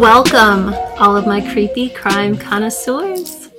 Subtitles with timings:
[0.00, 3.50] Welcome, all of my creepy crime connoisseurs.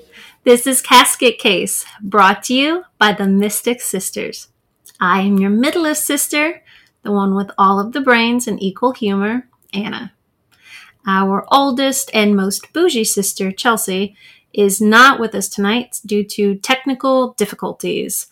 [0.44, 4.48] This is Casket Case, brought to you by the Mystic Sisters.
[5.00, 6.64] I am your middleest sister,
[7.04, 10.14] the one with all of the brains and equal humor, Anna.
[11.06, 14.16] Our oldest and most bougie sister, Chelsea,
[14.52, 18.32] is not with us tonight due to technical difficulties.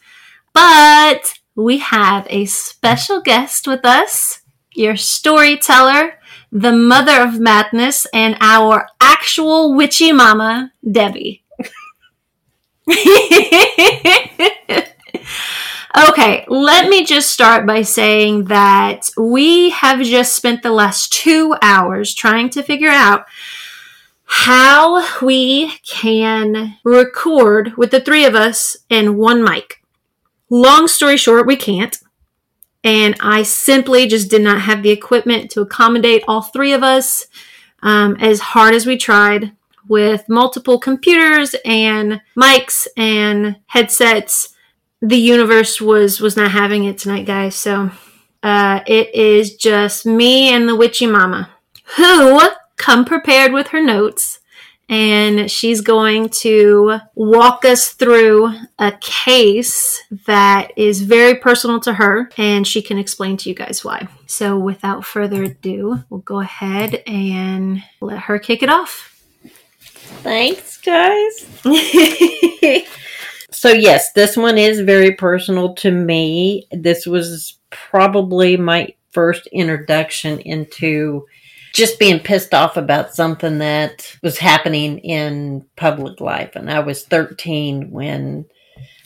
[0.52, 4.42] But we have a special guest with us,
[4.74, 6.19] your storyteller,
[6.52, 11.44] the mother of madness, and our actual witchy mama, Debbie.
[16.10, 21.56] okay, let me just start by saying that we have just spent the last two
[21.62, 23.26] hours trying to figure out
[24.26, 29.84] how we can record with the three of us in one mic.
[30.50, 31.98] Long story short, we can't.
[32.84, 37.28] And I simply just did not have the equipment to accommodate all three of us
[37.82, 39.52] um, as hard as we tried
[39.88, 44.56] with multiple computers and mics and headsets.
[45.02, 47.56] The universe was was not having it tonight, guys.
[47.56, 47.92] So
[48.44, 51.50] uh, it is just me and the witchy mama
[51.98, 52.42] who
[52.78, 54.39] come prepared with her notes
[54.90, 62.30] and she's going to walk us through a case that is very personal to her
[62.38, 64.08] and she can explain to you guys why.
[64.26, 69.16] So without further ado, we'll go ahead and let her kick it off.
[70.24, 71.46] Thanks, guys.
[73.52, 76.68] so, yes, this one is very personal to me.
[76.72, 81.26] This was probably my first introduction into
[81.74, 86.56] just being pissed off about something that was happening in public life.
[86.56, 88.46] And I was 13 when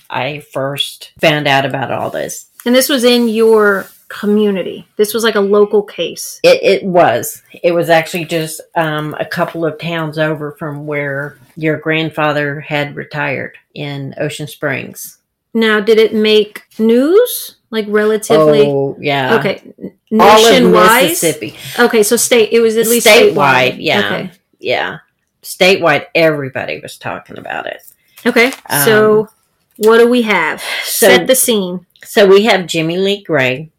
[0.09, 2.49] I first found out about all this.
[2.65, 4.87] And this was in your community.
[4.95, 6.39] This was like a local case.
[6.43, 7.41] It, it was.
[7.63, 12.95] It was actually just um, a couple of towns over from where your grandfather had
[12.95, 15.17] retired in Ocean Springs.
[15.53, 17.57] Now, did it make news?
[17.73, 18.61] Like relatively?
[18.67, 19.39] Oh, yeah.
[19.39, 19.73] Okay.
[20.11, 21.05] Nationwide?
[21.09, 21.55] Mississippi.
[21.79, 22.49] Okay, so state.
[22.51, 24.05] It was at least Statewide, yeah.
[24.05, 24.31] Okay.
[24.59, 24.99] Yeah.
[25.41, 27.81] Statewide, everybody was talking about it.
[28.27, 28.51] Okay.
[28.69, 29.29] Um, so
[29.77, 30.61] what do we have?
[30.83, 31.87] so- Set the scene.
[32.03, 33.71] So we have Jimmy Lee Gray.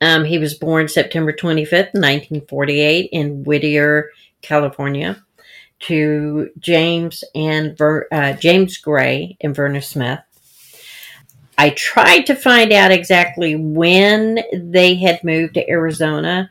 [0.00, 4.10] Um, he was born September 25th, 1948, in Whittier,
[4.42, 5.24] California,
[5.80, 10.20] to James and Ver, uh, James Gray and Verna Smith.
[11.60, 16.50] I tried to find out exactly when they had moved to Arizona.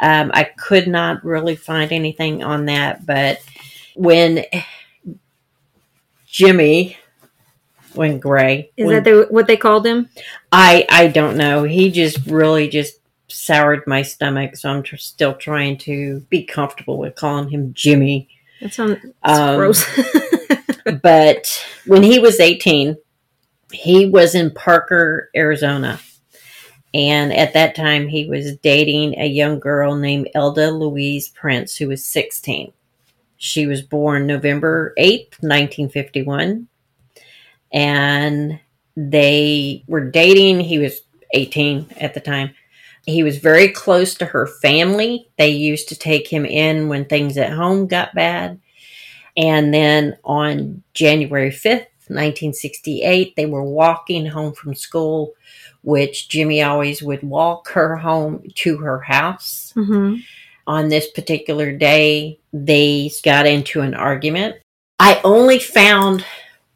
[0.00, 3.40] Um, I could not really find anything on that, but
[3.96, 4.46] when
[6.26, 6.96] Jimmy,
[7.92, 10.08] when Gray, Is when that the, what they called him?
[10.50, 11.64] I I don't know.
[11.64, 12.94] He just really just
[13.28, 18.30] soured my stomach, so I'm tr- still trying to be comfortable with calling him Jimmy.
[18.62, 19.84] That sounds Um, gross.
[21.02, 22.96] But when he was 18,
[23.72, 26.00] he was in Parker, Arizona.
[26.94, 31.88] And at that time, he was dating a young girl named Elda Louise Prince, who
[31.88, 32.72] was 16.
[33.36, 36.68] She was born November 8th, 1951.
[37.72, 38.60] And
[38.96, 40.60] they were dating.
[40.60, 41.02] He was
[41.34, 42.54] 18 at the time.
[43.04, 45.28] He was very close to her family.
[45.36, 48.60] They used to take him in when things at home got bad.
[49.36, 55.34] And then on January 5th, 1968, they were walking home from school,
[55.82, 59.72] which Jimmy always would walk her home to her house.
[59.74, 60.16] hmm
[60.66, 64.56] On this particular day, they got into an argument.
[64.98, 66.24] I only found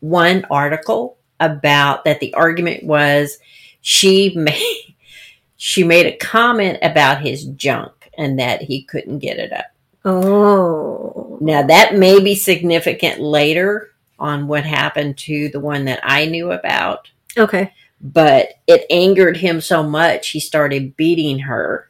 [0.01, 3.39] one article about that the argument was
[3.81, 4.95] she made
[5.57, 9.67] she made a comment about his junk and that he couldn't get it up.
[10.05, 11.39] Oh.
[11.41, 13.91] Now that may be significant later
[14.21, 17.73] on what happened to the one that I knew about, Okay.
[18.01, 21.89] but it angered him so much he started beating her.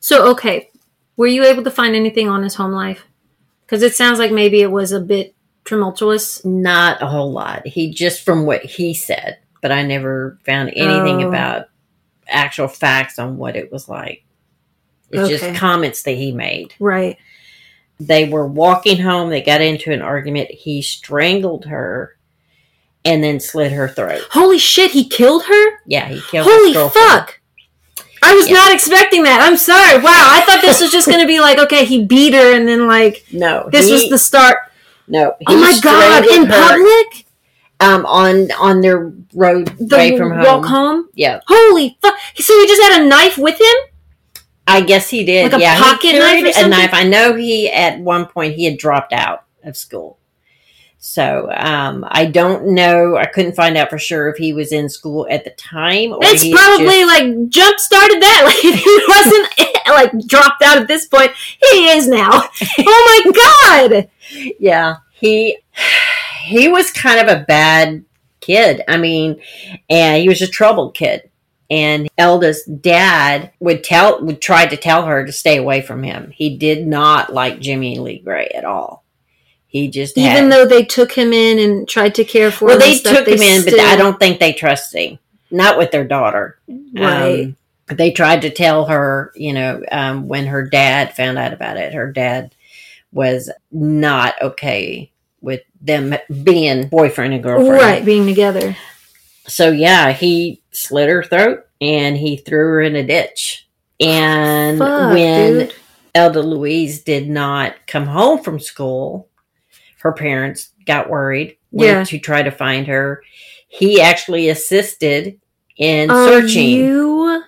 [0.00, 0.70] So okay,
[1.16, 3.06] were you able to find anything on his home life?
[3.64, 5.34] Because it sounds like maybe it was a bit
[5.64, 6.44] tumultuous.
[6.44, 7.66] Not a whole lot.
[7.66, 11.28] He just from what he said, but I never found anything Oh.
[11.28, 11.66] about
[12.28, 14.24] actual facts on what it was like.
[15.10, 15.36] It's Okay.
[15.38, 16.74] just comments that he made.
[16.78, 17.16] Right.
[18.06, 22.16] They were walking home, they got into an argument, he strangled her
[23.04, 24.22] and then slit her throat.
[24.30, 24.90] Holy shit!
[24.92, 25.78] He killed her.
[25.86, 27.40] Yeah, he killed Holy fuck!
[28.22, 28.54] I was Yeah.
[28.54, 29.40] not expecting that.
[29.42, 29.98] I'm sorry.
[29.98, 32.66] Wow, I thought this was just going to be like, okay, he beat her, and
[32.66, 34.56] then like No, this he- was the start.
[35.06, 35.34] no.
[35.46, 36.24] Oh my god!
[36.26, 37.26] In public,
[37.80, 40.42] um, on on their road the away from home.
[40.44, 41.08] walk home.
[41.14, 42.14] Yeah, Holy fuck!
[42.36, 43.76] So he just had a knife with him.
[44.66, 45.52] I guess he did.
[45.52, 46.90] Like a yeah, pocket he knife carried or a knife.
[46.92, 50.18] I know he at one point he had dropped out of school.
[50.98, 53.16] So um, I don't know.
[53.16, 56.12] I couldn't find out for sure if he was in school at the time.
[56.12, 58.42] Or It's probably just- like jump started that.
[58.44, 62.30] Like if he wasn't like dropped out at this point, he is now.
[62.78, 64.08] Oh my god!
[64.58, 64.96] yeah.
[65.12, 65.58] He
[66.46, 68.04] he was kind of a bad
[68.40, 68.82] kid.
[68.88, 69.42] I mean,
[69.90, 71.30] and he was a troubled kid.
[71.70, 76.30] And Elda's dad would tell would try to tell her to stay away from him.
[76.30, 79.02] He did not like Jimmy Lee Gray at all.
[79.66, 82.74] He just had- Even though they took him in and tried to care for well,
[82.74, 85.18] him, they and stuff, took him in, but I don't think they trusted him.
[85.50, 86.58] Not with their daughter.
[86.94, 87.44] Right.
[87.46, 91.76] Um, they tried to tell her, you know, um, when her dad found out about
[91.76, 92.54] it, her dad
[93.12, 97.72] was not okay with them being boyfriend and girlfriend.
[97.72, 98.76] right, being together.
[99.46, 103.68] So yeah, he slit her throat and he threw her in a ditch.
[104.00, 105.74] And Fuck, when dude.
[106.14, 109.28] Elda Louise did not come home from school,
[110.00, 112.04] her parents got worried, went Yeah.
[112.04, 113.22] to try to find her.
[113.68, 115.40] He actually assisted
[115.76, 117.42] in Are searching you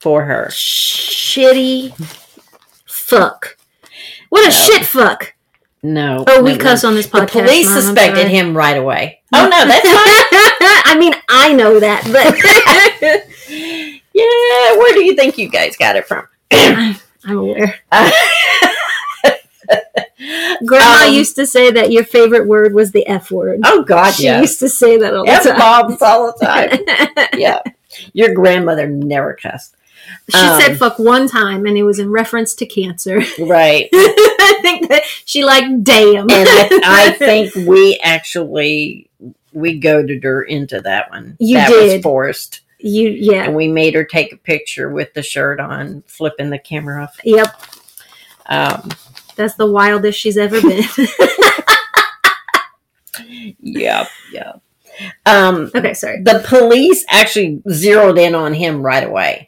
[0.00, 0.48] for her.
[0.50, 1.92] shitty
[2.86, 3.56] fuck?
[4.28, 4.50] What a No.
[4.50, 5.34] shit fuck!
[5.82, 6.24] No.
[6.26, 7.32] Oh, we no, cuss on this podcast.
[7.32, 9.17] The police Mom, suspected him right away.
[9.34, 9.94] Oh no, that's fine.
[10.86, 12.34] I mean, I know that, but
[14.14, 16.26] yeah, where do you think you guys got it from?
[16.50, 16.96] I'm
[17.36, 17.74] aware.
[20.64, 23.60] Grandma Um, used to say that your favorite word was the F word.
[23.64, 24.40] oh God, she yeah.
[24.40, 25.60] used to say that all the F time.
[26.00, 27.30] all the time.
[27.38, 27.60] yeah.
[28.12, 29.74] Your grandmother never cussed.
[30.30, 33.20] She Um, said fuck one time, and it was in reference to cancer.
[33.38, 33.88] Right.
[33.92, 36.30] I think that she like damn.
[36.30, 39.10] And I, I think we actually
[39.52, 41.36] we goaded her into that one.
[41.40, 42.02] You that was did.
[42.02, 42.60] forced.
[42.78, 46.58] you yeah And we made her take a picture with the shirt on, flipping the
[46.58, 47.16] camera off.
[47.24, 47.48] yep.
[48.46, 48.88] Um,
[49.36, 50.84] That's the wildest she's ever been.
[53.60, 54.52] yeah, yeah.
[55.26, 56.22] Um, okay, sorry.
[56.22, 59.47] the police actually zeroed in on him right away,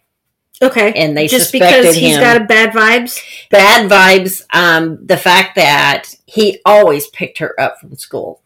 [0.63, 2.21] Okay, and they just because he's him.
[2.23, 3.19] got a bad vibes.
[3.51, 4.43] bad vibes.
[4.53, 8.43] Um, the fact that he always picked her up from school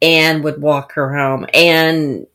[0.00, 2.26] and would walk her home, and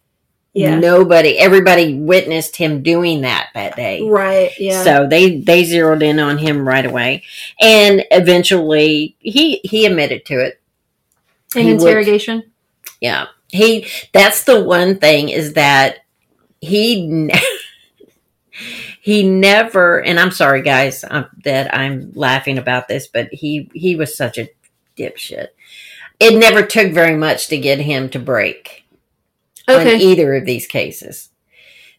[0.54, 4.02] Yeah, nobody, everybody witnessed him doing that that day.
[4.08, 4.52] right.
[4.58, 4.84] Yeah.
[4.84, 7.24] So they they zeroed in on him right away,
[7.60, 10.62] and eventually he he admitted to it.
[11.56, 12.44] in he would- interrogation.
[13.02, 13.88] Yeah, he.
[14.14, 16.00] That's the one thing is that
[16.62, 17.30] he
[19.08, 20.04] he never.
[20.04, 24.38] And I'm sorry, guys, um, that I'm laughing about this, but he he was such
[24.38, 24.50] a
[24.98, 25.48] dipshit.
[26.20, 28.84] It never took very much to get him to break
[29.66, 31.30] on either of these cases.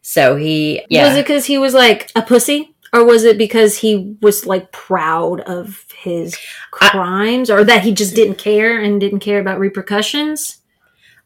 [0.02, 3.78] So he, yeah, Was it because he was like a pussy, or was it because
[3.78, 6.37] he was like proud of his
[6.82, 10.58] I- crimes, or that he just didn't care and didn't care about repercussions?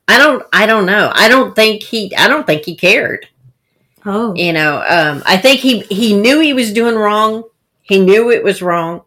[0.07, 1.11] I don't, I don't know.
[1.13, 3.27] I don't think he, I don't think he cared.
[4.05, 7.45] Oh, You know, um, I think he he knew he was doing wrong.
[7.83, 9.03] He knew it was wrong,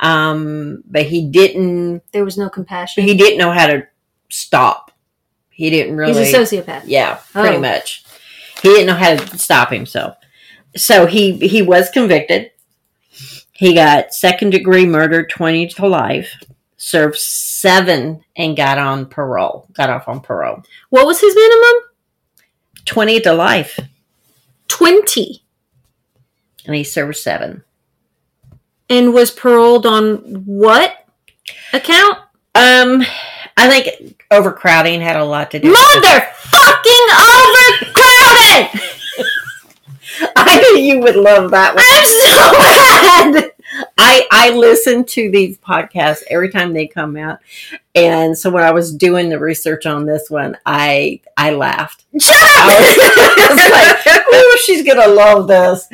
[0.00, 2.02] um, but he didn't.
[2.12, 3.04] there was no compassion.
[3.04, 3.86] He didn't know how to
[4.30, 4.90] stop.
[5.50, 6.24] He didn't really.
[6.24, 6.82] He's a sociopath.
[6.86, 7.60] yeah, pretty Oh.
[7.60, 8.04] much.
[8.62, 10.16] He didn't know how to stop himself.
[10.76, 12.50] So he he was convicted.
[13.52, 16.32] He got second degree murder, twenty to life.
[16.78, 19.68] Served seven and got on parole.
[19.72, 20.62] Got off on parole.
[20.90, 21.82] What was his minimum?
[22.84, 23.78] Twenty to life,
[24.72, 25.42] Twenty,
[26.64, 27.62] and he served seven.
[28.88, 31.06] and was paroled on what
[31.74, 32.16] account?
[32.54, 33.02] Um,
[33.56, 35.68] I think overcrowding had a lot to do.
[35.68, 36.04] with it.
[36.04, 37.08] Motherfucking
[38.66, 38.80] overcrowded!
[40.36, 41.84] I knew you would love that one.
[41.86, 43.51] I'm so mad.
[43.98, 47.38] I I listen to these podcasts every time they come out,
[47.94, 52.04] and so when I was doing the research on this one, I I laughed.
[52.20, 53.58] Shut I was
[54.06, 54.06] up!
[54.06, 55.88] like, "Oh, she's gonna love this."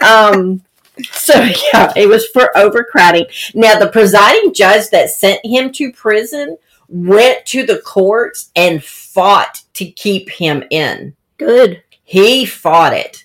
[0.00, 0.62] Um,
[1.10, 1.34] so
[1.72, 3.26] yeah, it was for overcrowding.
[3.54, 6.58] Now the presiding judge that sent him to prison
[6.88, 11.14] went to the courts and fought to keep him in.
[11.38, 11.82] Good.
[12.04, 13.24] he fought it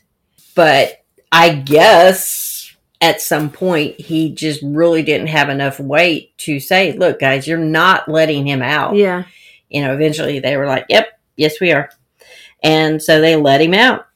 [0.56, 2.57] but i guess
[3.02, 7.58] at some point he just really didn't have enough weight to say look guys you're
[7.58, 8.96] not letting him out.
[8.96, 9.24] Yeah.
[9.70, 11.90] you know eventually they were like yep yes we are.
[12.64, 14.08] And so they let him out.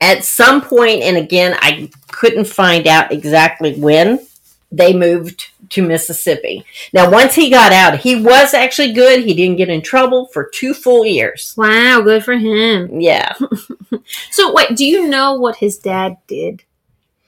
[0.00, 4.26] At some point and again i couldn't find out exactly when
[4.72, 6.64] they moved to mississippi.
[6.92, 9.24] Now once he got out he was actually good.
[9.24, 11.54] He didn't get in trouble for two full years.
[11.56, 13.00] Wow, good for him.
[13.00, 13.34] yeah.
[14.30, 16.64] So wait, do you know what his dad did?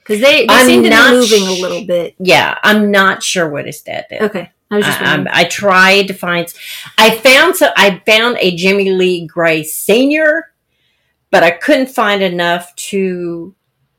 [0.07, 2.15] Because they, they I'm seem to be moving a little bit.
[2.17, 4.21] Yeah, I'm not sure what his dad did.
[4.21, 4.51] Okay.
[4.71, 6.53] I was just I, I tried to find.
[6.97, 10.51] I found so I found a Jimmy Lee Gray Senior,
[11.31, 13.53] but I couldn't find enough to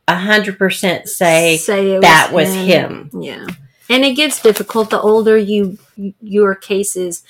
[0.08, 3.10] hundred percent say say that was him.
[3.18, 3.46] Yeah.
[3.90, 5.78] And it gets difficult the older you
[6.20, 7.22] your case is.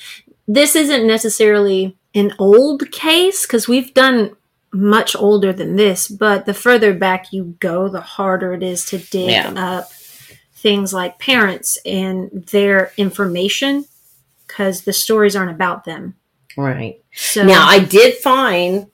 [0.49, 4.35] This isn't necessarily an old case because we've done
[4.73, 8.99] much older than this, but the further back you go, the harder it is to
[8.99, 9.53] dig Yeah.
[9.57, 9.91] up
[10.55, 13.85] things like parents and their information
[14.47, 16.17] because the stories aren't about them.
[16.57, 17.01] right.
[17.15, 18.87] So Now I did find.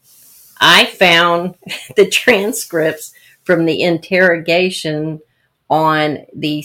[0.61, 1.57] I found
[1.97, 3.13] the transcripts
[3.45, 5.21] from the interrogation
[5.71, 6.65] on the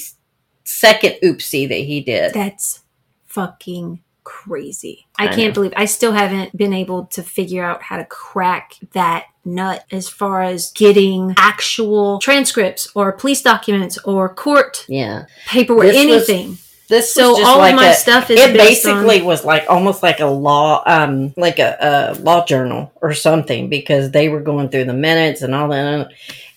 [0.66, 2.34] second oopsie that he did.
[2.34, 2.82] That's
[3.26, 5.08] fucking crazy.
[5.18, 5.54] I, I can't know.
[5.56, 10.08] believe I still haven't been able to figure out how to crack that nut as
[10.08, 15.26] far as getting actual transcripts or police documents or court yeah.
[15.48, 16.58] paperwork, This was- anything.
[16.90, 19.66] This So just all like of my a- stuff is it basically on was like
[19.70, 24.42] almost like a law um like a, a law journal or something because they were
[24.42, 26.08] going through the minutes and all that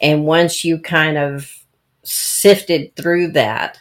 [0.00, 1.52] and once you kind of
[2.02, 3.78] sifted through that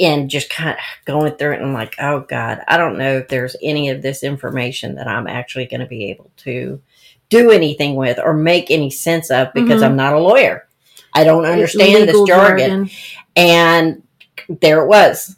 [0.00, 3.18] and just kind of going through it and I'm like oh god i don't know
[3.18, 6.80] if there's any of this information that i'm actually going to be able to
[7.28, 9.86] do anything with or make any sense of because Mhm.
[9.86, 10.66] i'm not a lawyer.
[11.14, 12.90] I don't understand this legal jargon.
[13.36, 14.02] and
[14.48, 15.36] there it was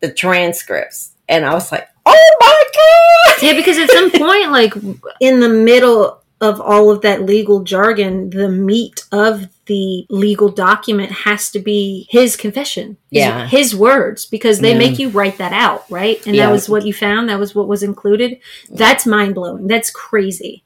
[0.00, 1.12] the transcripts.
[1.28, 3.42] And i was like oh my god!
[3.46, 4.74] Yeah, because at some point, like
[5.20, 11.10] in the middle of all of that legal jargon, the meat of the legal document
[11.24, 12.96] has to be his confession.
[13.10, 13.46] his- Yeah.
[13.46, 14.78] His words, because they Yeah.
[14.78, 16.20] make you write that out, right?
[16.26, 16.46] And Yeah.
[16.46, 17.28] that was what you found.
[17.28, 18.38] That was what was included.
[18.68, 19.66] That's mind blowing.
[19.68, 20.64] That's crazy.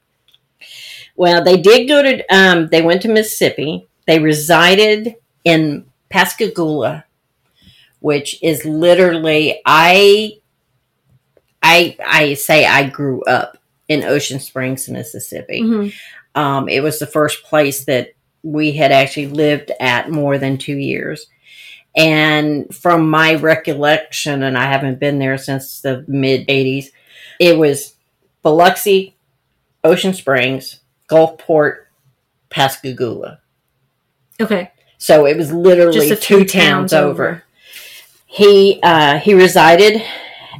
[1.15, 7.05] well they did go to um they went to mississippi they resided in pascagoula
[8.01, 10.33] which is literally i
[11.63, 13.56] i i say i grew up
[13.87, 15.93] in ocean springs mississippi Mhm.
[16.35, 18.09] Um, it was the first place that
[18.43, 21.25] we had actually lived at more than two years.
[21.95, 26.91] And from my recollection, and I haven't been there since the mid 80s,
[27.39, 27.95] it was
[28.43, 29.15] Biloxi,
[29.83, 30.79] Ocean Springs,
[31.09, 31.85] Gulfport,
[32.51, 33.39] Pascagoula.
[34.39, 34.69] Okay.
[34.99, 37.09] So it was literally two towns towns over.
[37.09, 37.43] over.
[38.27, 40.03] He uh, he resided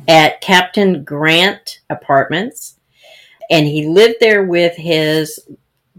[0.07, 2.76] at Captain Grant Apartments,
[3.49, 5.39] and he lived there with his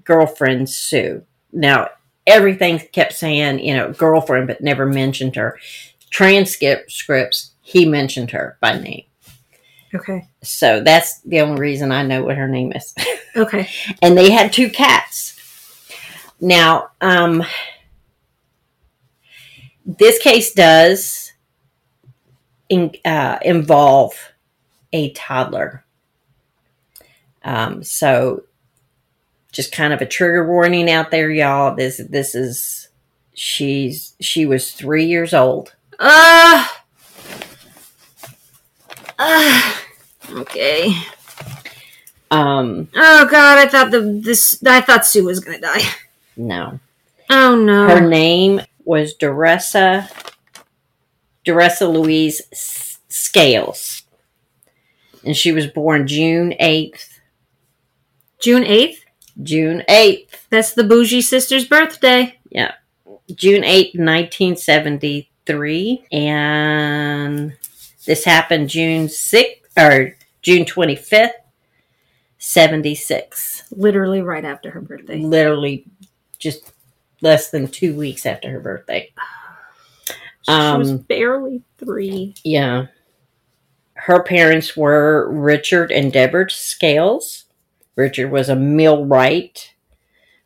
[0.05, 1.23] girlfriend Sue.
[1.53, 1.91] Now
[2.27, 5.59] everything kept saying you know girlfriend, but never mentioned her.
[6.11, 9.05] Transcripts Scripts he mentioned her by name,
[9.95, 10.27] Okay.
[10.43, 12.95] so that's the only reason I know what her name is.
[13.37, 13.69] Okay.
[14.03, 15.37] and they had two cats.
[16.41, 17.45] Now, um,
[19.85, 21.33] this case does
[22.69, 24.15] in, uh, involve
[24.93, 25.85] a toddler.
[27.49, 28.43] Um, so,
[29.53, 31.75] just kind of a trigger warning out there, y'all.
[31.75, 32.89] This this is
[33.33, 35.75] she's she was three years old.
[35.99, 36.69] Uh.
[39.19, 39.75] Uh.
[40.31, 40.93] Okay.
[42.31, 43.57] Um, Oh God!
[43.59, 44.63] I thought the this.
[44.67, 45.81] I thought Sue was gonna die.
[46.37, 46.79] no,
[47.31, 47.89] Oh no.
[47.89, 50.11] her name was Deressa
[51.47, 52.43] Deressa Louise
[53.09, 54.03] Scales,
[55.25, 57.08] and she was born June eighth.
[58.41, 59.05] June eighth.
[59.43, 60.47] June eighth.
[60.51, 62.39] That's the bougie sister's birthday.
[62.51, 62.73] Yeah.
[63.35, 66.07] June eighth, 1973.
[66.13, 67.57] And
[68.07, 71.31] this happened June 6th or June 25th,
[72.39, 73.65] 76.
[73.71, 75.19] Literally right after her birthday.
[75.21, 75.85] Literally
[76.39, 76.73] just
[77.21, 79.13] less than two weeks after her birthday.
[80.43, 82.35] she was Um, barely three.
[82.45, 82.87] Yeah.
[83.95, 87.45] Her parents were Richard and Deborah Scales.
[87.99, 89.75] Richard was a millwright,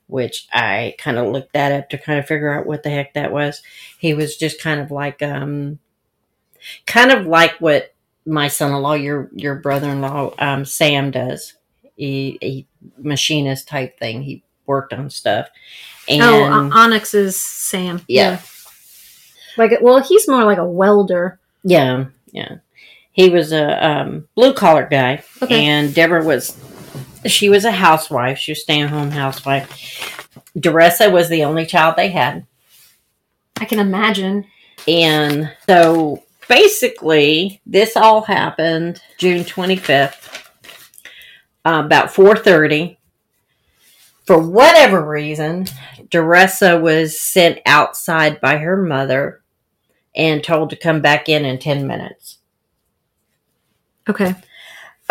[0.07, 3.13] which I kind of looked that up to kind of figure out what the heck
[3.13, 3.63] that was.
[3.99, 5.79] He was just kind of like um
[6.87, 7.95] kind of like what
[8.25, 11.55] my son-in-law, your your brother-in-law, um, Sam does.
[11.95, 12.67] He, he
[12.97, 14.23] machinist type thing.
[14.23, 15.49] He worked on stuff.
[16.09, 18.01] And oh, Onyx is Sam.
[18.09, 18.41] Yeah.
[19.59, 21.39] Like, well, he's more like a welder.
[21.65, 22.57] Yeah, yeah.
[23.13, 25.67] He was a um, blue collar guy, Okay.
[25.67, 26.57] and Deborah was
[27.27, 28.39] she was a housewife.
[28.39, 29.69] She was a stay at home housewife.
[30.57, 32.47] Deressa was the only child they had,
[33.59, 34.47] I can imagine.
[34.87, 40.49] and so basically, this all happened June twenty fifth,
[41.65, 42.99] uh, about four thirty.
[44.25, 45.67] For whatever reason,
[46.09, 49.43] Deressa was sent outside by her mother
[50.15, 52.39] and told to come back in in 10 minutes.
[54.09, 54.35] Okay.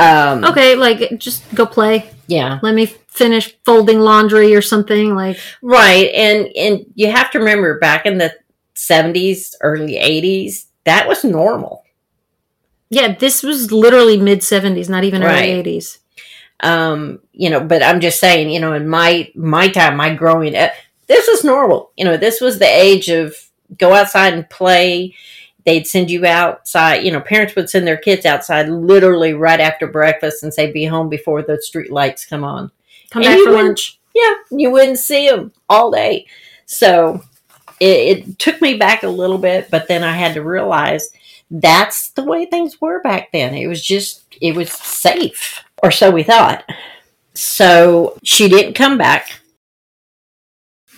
[0.01, 2.10] Um, Okay, like just go play.
[2.27, 2.60] Yeah.
[2.63, 5.15] Let me finish folding laundry or something.
[5.15, 6.10] Like, Right.
[6.13, 8.34] And, and you have to remember back in the
[8.75, 11.84] 70s, early 80s, that was normal.
[12.89, 15.50] yeah, this was literally mid 70s, not even Right.
[15.50, 15.98] early 80s.
[16.63, 20.55] um you know but i'm just saying you know in my my time my growing
[20.55, 20.72] up
[21.08, 23.34] this was normal you know this was the age of
[23.79, 25.15] go outside and play
[25.65, 29.88] they'd send you outside you know parents would send their kids outside literally right after
[29.88, 32.72] breakfast and say be home before the street lights come on.
[33.12, 34.00] Come And back for lunch.
[34.15, 36.25] yeah you wouldn't see them all day.
[36.65, 37.22] So
[37.80, 41.10] it, it took me back a little bit but then i had to realize
[41.53, 43.53] that's the way things were back then.
[43.53, 46.63] It was just it was safe or so we thought.
[47.34, 49.41] So she didn't come back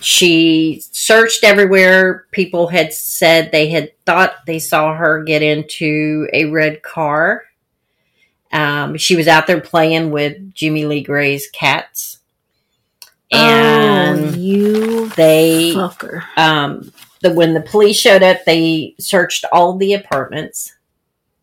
[0.04, 2.26] she searched everywhere.
[2.30, 7.44] People had said they had thought they saw her get into a red car.
[8.52, 12.18] Um, she was out there playing with jimmy lee gray's cats.
[13.32, 16.22] And oh, you they fucker.
[16.36, 16.92] um
[17.22, 20.74] the when the police showed up they searched all the apartments.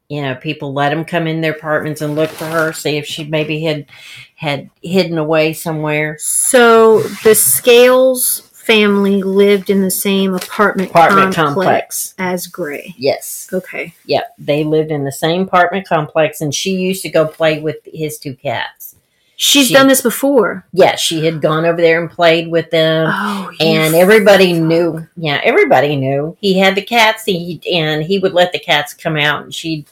[0.07, 3.07] You know people let them come in their apartments and look for her see if
[3.07, 3.87] she maybe had
[4.35, 6.17] had hidden away somewhere.
[6.19, 12.93] So the Scales family lived in the same apartment, apartment complex, complex as Gray.
[12.97, 13.93] yes Okay.
[14.05, 17.77] yep they lived in the same apartment complex and she used to go play with
[17.85, 18.95] his two cats
[19.37, 20.65] She's She- done this before.
[20.71, 24.63] yeah she had gone over there and played with them Oh, and everybody fuck.
[24.63, 28.93] knew yeah everybody knew he had the cats he, and he would let the cats
[28.93, 29.85] come out and she'd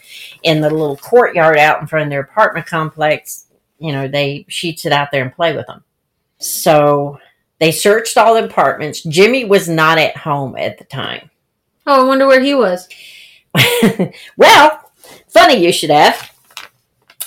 [0.43, 3.45] in the little courtyard out in front of their apartment complex
[3.79, 5.83] you know they she'd sit out there and play with them
[6.37, 7.17] so
[7.59, 11.29] they searched all the apartments jimmy was not at home at the time
[11.91, 12.87] Oh, I wonder where he was.
[14.37, 14.91] well
[15.27, 16.31] funny you should ask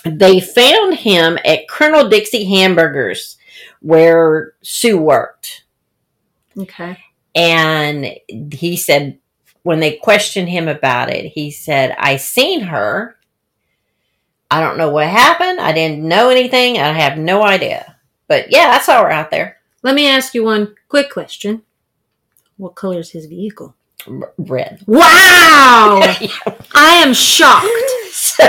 [0.05, 3.39] they found him at colonel dixie hamburgers
[3.81, 5.63] where sue worked
[6.59, 6.99] Okay.
[7.35, 8.15] And
[8.53, 9.19] he said,
[9.63, 13.17] when they questioned him about it, he said, I seen her.
[14.51, 15.61] I don't know what happened.
[15.61, 16.79] I didn't know anything.
[16.79, 17.97] I have no idea.
[18.29, 19.59] But yeah, I saw her out there.
[19.83, 21.63] Let me ask you one quick question.
[22.57, 23.75] What color is his vehicle?
[24.07, 24.83] R- red.
[24.87, 25.03] Wow!
[26.75, 27.67] I am shocked.
[28.13, 28.45] so,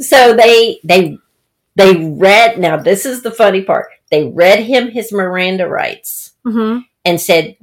[0.00, 1.18] so they they
[1.76, 3.88] they read now this is the funny part.
[4.10, 7.56] They read him his Miranda rights hmm and said,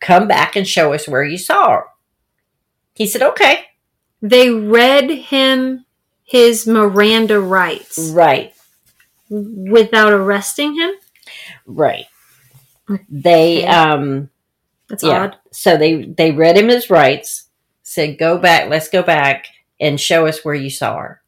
[0.00, 1.84] Come back and show us where you saw her.
[2.94, 3.64] He said, Okay.
[4.22, 5.84] They read him
[6.24, 8.54] his Miranda rights Right.
[9.28, 10.92] without arresting him.
[11.66, 12.06] Right.
[13.08, 14.30] They um
[14.88, 15.24] That's Yeah.
[15.24, 15.36] odd.
[15.52, 17.48] so they they read him his rights,
[17.82, 19.46] said go back, let's go back
[19.80, 21.22] and show us where you saw her.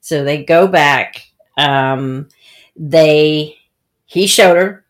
[0.00, 1.22] So they go back.
[1.56, 2.28] Um
[2.76, 3.56] they
[4.06, 4.84] he showed her.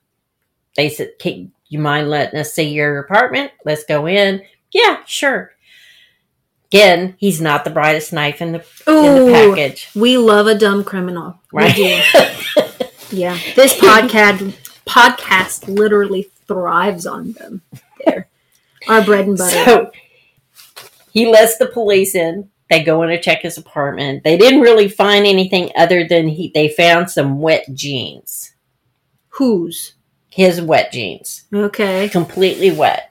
[0.76, 3.50] They said, "Can you mind letting us see your apartment?
[3.64, 5.52] Let's go in." Yeah, sure.
[6.70, 10.54] Again, he's not the brightest knife in the in the Ooh, package, we love a
[10.54, 11.40] dumb criminal.
[11.52, 11.74] Right?
[13.10, 14.54] Yeah, this podcast
[14.86, 17.62] podcast literally thrives on them.
[18.04, 18.28] There,
[18.88, 19.64] our bread and butter.
[19.64, 19.90] So
[21.12, 22.50] he lets the police in.
[22.70, 24.24] They go in to check his apartment.
[24.24, 26.50] They didn't really find anything other than he.
[26.54, 28.52] They found some wet jeans.
[29.30, 29.94] Whose?
[30.30, 32.08] His wet jeans, Okay.
[32.10, 33.10] completely wet.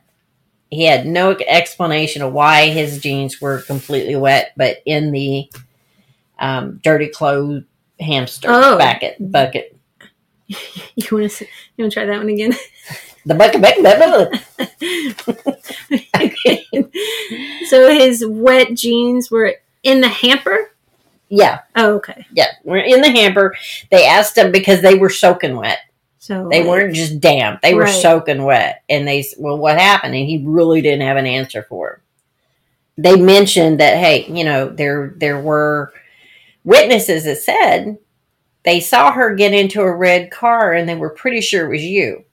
[0.69, 5.49] He had no explanation of why his jeans were completely wet, but in the
[6.39, 7.63] um, dirty clothes
[7.99, 8.77] hamster Oh.
[8.77, 9.77] bucket, bucket,
[10.95, 11.45] You want to?
[11.75, 12.53] You want to try that one again?
[13.25, 13.83] the bucket, bucket,
[16.13, 16.89] bucket.
[17.69, 20.71] so his wet jeans were in the hamper.
[21.29, 22.25] yeah, Oh, okay.
[22.33, 22.47] yeah.
[22.63, 23.55] We're in the hamper.
[23.91, 25.79] They asked him because they were soaking wet.
[26.19, 28.01] So They weren't just damp; they were Right.
[28.01, 28.83] soaking wet.
[28.89, 30.15] And they, well, what happened?
[30.15, 31.99] And he really didn't have an answer for it.
[32.97, 35.93] They mentioned that, hey, you know, there there were
[36.63, 37.97] witnesses that said
[38.67, 41.86] they saw her get into a red car, and they were pretty sure it was
[41.86, 42.25] you.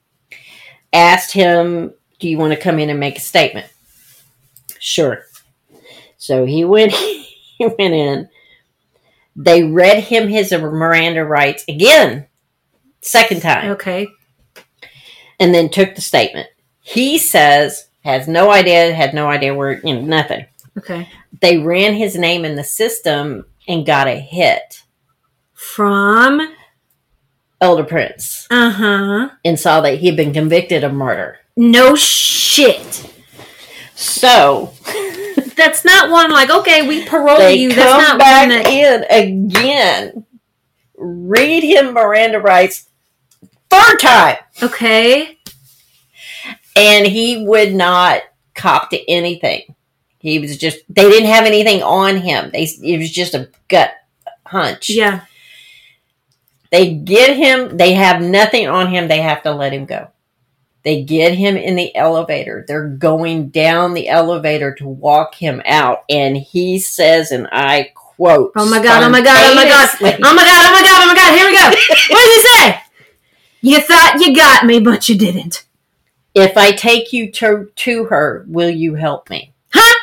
[0.91, 3.67] Asked him, "Do you want to come in and make a statement?"
[4.79, 5.23] Sure.
[6.17, 6.93] So he went.
[7.57, 8.27] He went in.
[9.33, 12.27] They read him his Miranda rights again,
[12.99, 14.09] second time Okay.
[15.39, 16.49] and then took the statement.
[16.81, 20.45] He says has no idea, had no idea where, you know, nothing.
[20.77, 21.07] Okay.
[21.39, 24.83] They ran his name in the system and got a hit.
[25.73, 26.53] From
[27.61, 29.29] Elda Prince Uh huh.
[29.43, 31.39] and saw that he had been convicted of murder.
[31.57, 33.11] No shit.
[33.95, 34.73] So
[35.55, 37.73] That's not one like okay, we parole you.
[37.73, 38.67] That's not back one that.
[38.67, 39.03] in
[39.53, 40.25] again,
[40.97, 42.87] read him Miranda rights
[43.69, 45.37] third time, Okay.
[46.75, 48.21] and he would not
[48.53, 49.75] cop to anything.
[50.19, 52.49] He was just they didn't have anything on him.
[52.51, 53.91] They it was just a gut
[54.45, 54.89] hunch.
[54.89, 55.21] Yeah.
[56.75, 60.09] They get him, they have nothing on him, they have to let him go.
[60.83, 62.65] They get him in the elevator.
[62.67, 66.03] They're going down the elevator to walk him out.
[66.09, 69.03] And he says, and I quote, Oh my god!
[69.03, 69.51] Oh my god!
[69.51, 69.89] Oh my god!
[70.01, 70.19] Oh my god!
[70.21, 71.01] Oh my god!
[71.01, 71.37] Oh my god!
[71.37, 71.63] Here we go.
[72.13, 72.81] What does he say?
[73.61, 75.63] You thought you got me, but you didn't.
[76.33, 79.53] If I take you to, to her, will you help me?
[79.71, 79.95] Huh?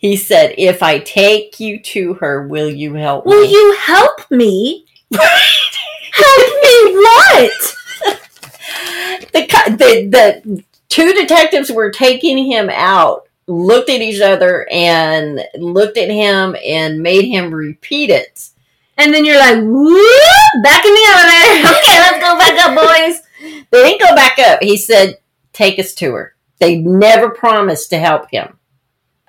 [0.00, 3.46] He said, if I take you to her, will you help Will me?
[3.46, 4.86] Will you help me?
[5.12, 7.76] help me what?
[9.32, 15.98] the, the the two detectives were taking him out looked at each other and looked
[15.98, 18.48] at him and made him repeat it
[18.96, 21.68] And then you're like, whoop, back in the elevator.
[21.78, 23.22] Okay, let's go back up, boys.
[23.70, 25.18] they didn't go back up he said
[25.52, 28.56] take us to her they never promised to help him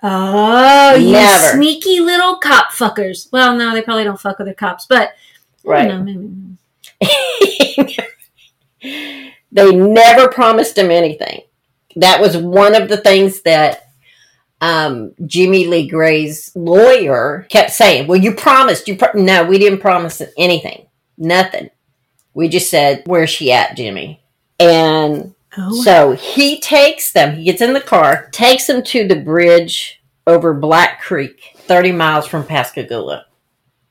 [0.04, 1.54] Oh, you Never.
[1.58, 3.32] sneaky little cop fuckers.
[3.32, 5.14] Well, no, they probably don't fuck other cops, but
[5.64, 5.88] Right.
[5.88, 6.58] don't know,
[7.02, 7.98] maybe.
[9.52, 11.42] they never promised him anything
[11.96, 13.90] that was one of the things that
[14.62, 18.88] um, Jimmy Lee Gray's lawyer kept saying, "Well, you promised.
[18.88, 19.20] You pro-.
[19.20, 20.86] no, we didn't promise anything.
[21.18, 21.70] Nothing.
[22.34, 24.22] We just said, "Where's she at, Jimmy?"
[24.60, 27.36] And Oh, so he takes them.
[27.36, 32.26] He gets in the car, takes them to the bridge over Black Creek, thirty miles
[32.28, 33.26] from Pascagoula.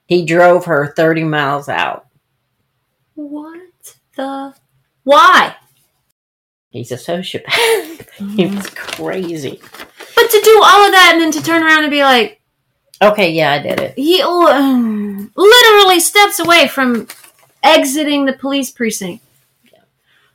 [0.07, 2.07] He drove her thirty miles out.
[3.15, 3.61] what
[4.17, 4.55] the?
[5.05, 5.57] Why?
[6.71, 8.09] He's a sociopath.
[8.37, 9.61] he was crazy.
[10.15, 12.41] But to do all of that and then to turn around and be like,
[13.03, 13.95] Okay, yeah, I did it.
[13.99, 17.09] he um, literally steps away from
[17.63, 19.25] exiting the police precinct.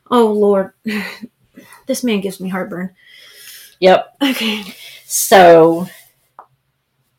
[0.10, 0.72] Oh Lord,
[1.88, 2.96] this man gives me heartburn.
[3.80, 4.15] Yep.
[4.22, 4.63] Okay.
[5.06, 5.88] So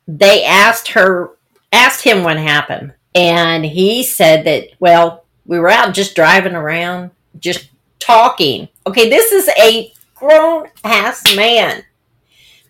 [0.09, 1.31] they asked her,
[1.73, 7.11] asked him what happened, and he said that well, we were out just driving around,
[7.39, 8.69] just talking.
[8.87, 11.83] Okay, this is a grown ass man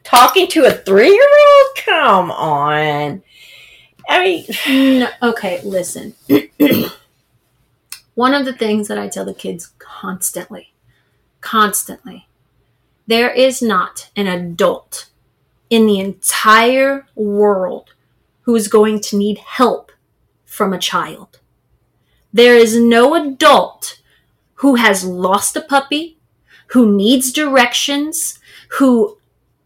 [0.05, 1.77] talking to a three year old.
[1.85, 3.23] Come on.
[4.09, 6.15] I mean, No, okay, listen.
[8.17, 10.73] One of the things that I tell the kids constantly,
[11.43, 12.27] constantly,
[13.07, 15.11] there is not an adult
[15.69, 17.93] in the entire world
[18.41, 19.93] who is going to need help
[20.47, 21.41] from a child.
[22.33, 24.01] There is no adult
[24.55, 26.17] who has lost a puppy,
[26.69, 28.39] who needs directions,
[28.79, 29.19] who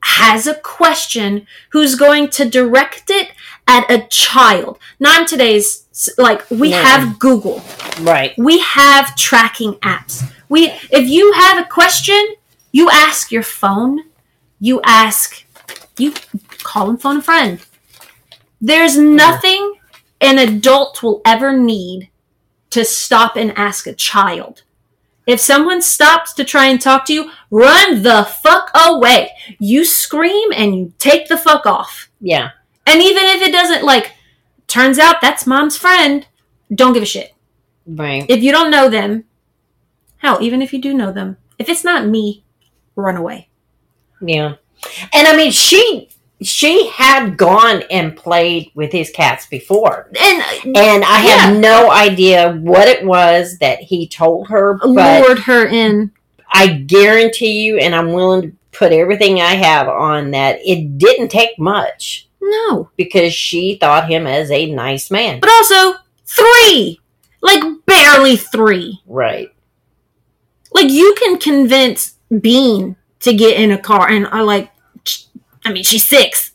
[0.02, 3.30] has a question, who's going to direct it
[3.66, 4.78] at a child.
[4.98, 6.82] Not in today's like we No.
[6.82, 7.62] have Google.
[8.00, 8.32] right.
[8.38, 10.22] We have tracking apps.
[10.48, 12.34] We if you have a question,
[12.72, 14.04] you ask your phone,
[14.58, 15.44] you ask
[15.98, 16.14] you
[16.62, 17.60] call and phone a friend.
[18.60, 19.74] There's nothing
[20.20, 22.08] an adult will ever need
[22.70, 24.62] to stop and ask a child.
[25.30, 29.30] If someone stops to try and talk to you, run the fuck away.
[29.60, 32.10] You scream and you take the fuck off.
[32.20, 32.50] Yeah.
[32.84, 34.14] And even if it doesn't like
[34.66, 36.26] turns out that's mom's friend,
[36.74, 37.32] don't give a shit.
[37.86, 38.26] Right.
[38.28, 39.24] If you don't know them,
[40.16, 42.42] hell, even if you do know them, if it's not me,
[42.96, 43.50] run away.
[44.20, 44.56] Yeah.
[45.12, 46.08] And I mean, she
[46.42, 50.10] she had gone and played with his cats before.
[50.18, 50.42] And
[50.76, 54.88] And I have no idea what it was that he told her, but
[55.22, 56.12] lured her in.
[56.52, 61.28] I guarantee you, and I'm willing to put everything I have on that, it didn't
[61.28, 62.90] take much No.
[62.96, 65.40] because she thought him as a nice man.
[65.40, 67.00] But also, three!
[67.42, 69.00] Like, barely three.
[69.06, 69.48] Right.
[70.72, 74.70] Like, you can convince Bean to get in a car, and I like,
[75.64, 76.52] I mean, she's six.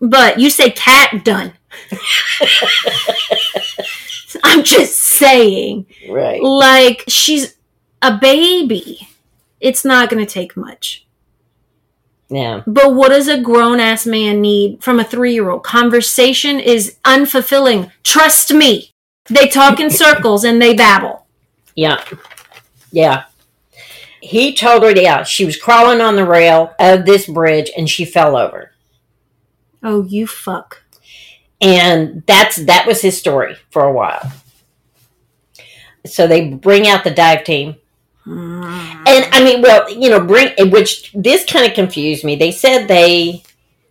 [0.00, 1.52] But you say cat, done.
[4.44, 5.86] I'm just saying.
[6.08, 6.42] Right.
[6.42, 7.56] Like, she's
[8.00, 9.08] a baby.
[9.60, 11.06] It's not going to take much.
[12.28, 12.62] Yeah.
[12.66, 15.62] But what does a grown ass man need from a three year old?
[15.62, 17.90] Conversation is unfulfilling.
[18.04, 18.92] Trust me.
[19.28, 21.26] They talk in circles and they babble.
[21.74, 22.04] Yeah.
[22.92, 23.24] Yeah.
[24.20, 28.04] He told her, yeah, she was crawling on the rail of this bridge and she
[28.04, 28.72] fell over.
[29.82, 30.82] Oh, you fuck.
[31.60, 34.32] and that's that was his story for a while.
[36.06, 37.76] So they bring out the dive team,
[38.24, 42.36] and I mean, well, you know, bring which this kind of confused me.
[42.36, 43.42] They said they,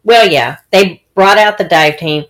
[0.04, 2.26] well, yeah, they brought out the dive team.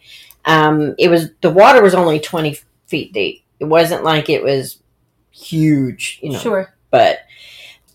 [0.46, 2.58] Um, it was the water was only twenty
[2.88, 3.44] feet deep.
[3.60, 4.82] It wasn't like it was
[5.32, 6.40] huge, you know.
[6.40, 6.74] Sure.
[6.90, 7.20] But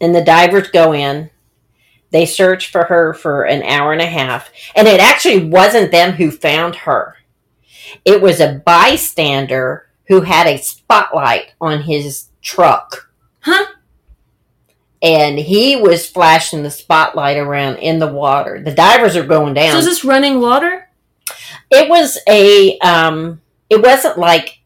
[0.02, 1.30] and the divers go in.
[2.10, 6.12] They search for her for an hour and a half, and it actually wasn't them
[6.12, 7.16] who found her.
[8.04, 13.10] It was a bystander who had a spotlight on his truck.
[13.40, 13.64] Huh?
[15.02, 18.60] And he was flashing the spotlight around in the water.
[18.62, 19.72] The divers are going down.
[19.72, 20.90] So is this running water?
[21.72, 24.60] it was a um it wasn't like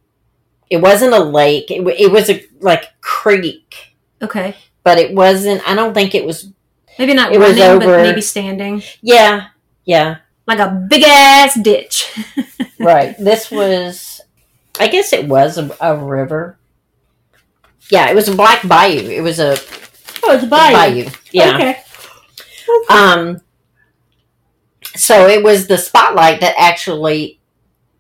[0.69, 1.71] it wasn't a lake.
[1.71, 4.57] It, it was a like creek, Okay.
[4.87, 6.51] But it wasn't I don't think it was
[6.99, 8.83] Maybe not It was running, over- but maybe standing.
[9.03, 9.49] yeah,
[9.85, 10.19] yeah.
[10.47, 12.11] Like a big ass ditch.
[12.81, 13.15] right.
[13.19, 14.21] This was,
[14.81, 16.57] I guess it was a, a river.
[17.91, 19.11] Yeah, it was a black bayou.
[19.11, 19.59] It was a
[20.23, 21.11] Oh, it's a bayou.
[21.33, 21.55] Yeah.
[21.57, 21.83] Okay.
[22.89, 23.41] Um.
[24.95, 27.41] So it was the spotlight that actually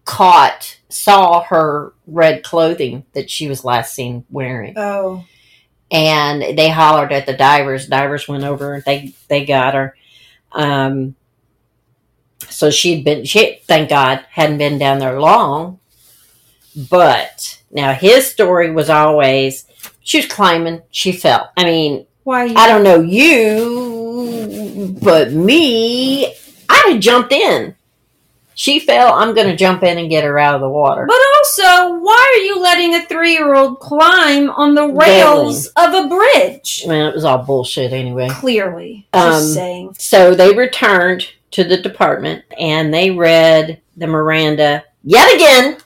[0.05, 5.25] caught, saw her red clothing that she was last seen wearing, Oh.
[5.91, 7.87] And they hollered at the divers.
[7.87, 8.83] Divers went over.
[8.85, 9.97] They they got her.
[10.53, 11.15] Um.
[12.49, 13.25] So she'd been.
[13.25, 15.81] She thank God hadn't been down there long.
[16.91, 19.67] But now his story was always
[20.07, 21.51] she was climbing, she fell.
[21.57, 22.45] I mean, Why?
[22.45, 26.27] I don't know you, but me,
[26.69, 27.75] I'd have jumped in.
[28.59, 31.05] She fell, I'm going to jump in and get her out of the water.
[31.07, 36.83] But also, why are you letting a three-year-old climb on the rails of a bridge?
[36.87, 38.31] I mean, it was all bullshit anyway.
[38.31, 39.97] Clearly, Um, just saying.
[39.99, 45.77] So they returned to the department and they read the Miranda yet again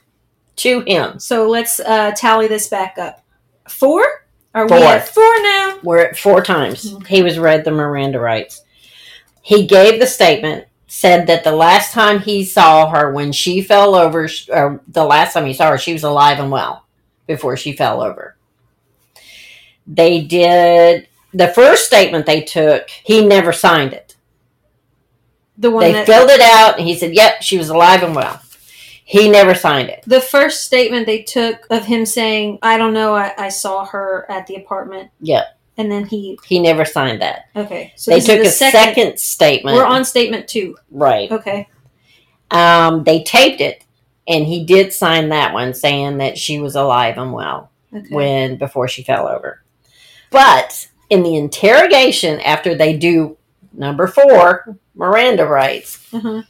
[0.57, 1.19] to him.
[1.19, 3.25] So let's uh, tally this back up.
[3.69, 4.05] Four?
[4.55, 5.79] Are we at four now?
[5.83, 6.95] We're at four times.
[6.95, 7.17] Okay.
[7.17, 8.63] He was read the Miranda rights.
[9.43, 13.95] He gave the statement, said that the last time he saw her when she fell
[13.95, 16.85] over, or the last time he saw her, she was alive and well
[17.29, 18.37] before she fell over.
[19.87, 24.17] They did the first statement they took, he never signed it.
[25.57, 28.17] The one They that filled it out and he said, Yep, she was alive and
[28.17, 28.41] well.
[29.05, 30.03] He never signed it.
[30.09, 34.25] the first statement they took of him saying, "I don't know, I, I saw her
[34.29, 35.45] at the apartment," Yeah,
[35.81, 37.47] and then he he never signed that.
[37.57, 37.93] okay.
[37.97, 39.77] So they this took is a the second, statement.
[39.77, 40.77] We're on statement two.
[40.91, 41.31] right.
[41.33, 41.69] Okay.
[42.51, 43.85] Um, they taped it,
[44.29, 48.07] and he did sign that one saying that she was alive and well Okay.
[48.15, 49.63] when before she fell over.
[50.31, 53.37] But in the interrogation, after they do
[53.73, 56.43] number four, Miranda rights, uh-huh.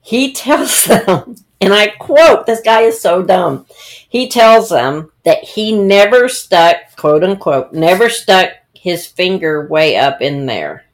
[0.00, 3.66] he tells them, and I quote, this guy is so dumb.
[4.08, 10.20] He tells them that he never stuck, quote unquote, never stuck his finger way up
[10.20, 10.84] in there.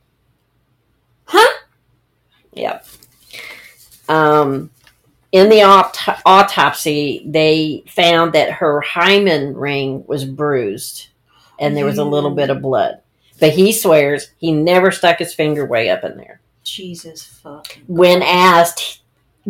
[1.24, 1.58] Huh?
[2.52, 2.86] Yep.
[4.08, 4.70] Um,
[5.32, 11.08] in the aut- autopsy, they found that her hymen ring was bruised
[11.58, 13.00] and there was a little bit of blood.
[13.38, 16.40] But he swears he never stuck his finger way up in there.
[16.62, 17.78] Jesus fuck.
[17.86, 18.99] When asked,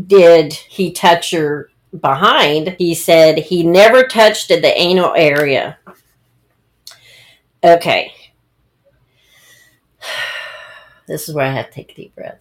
[0.07, 5.79] did he touch her behind, he said he never touched the anal area.
[7.63, 8.15] Okay.
[11.07, 12.39] This is where I have to take a deep breath.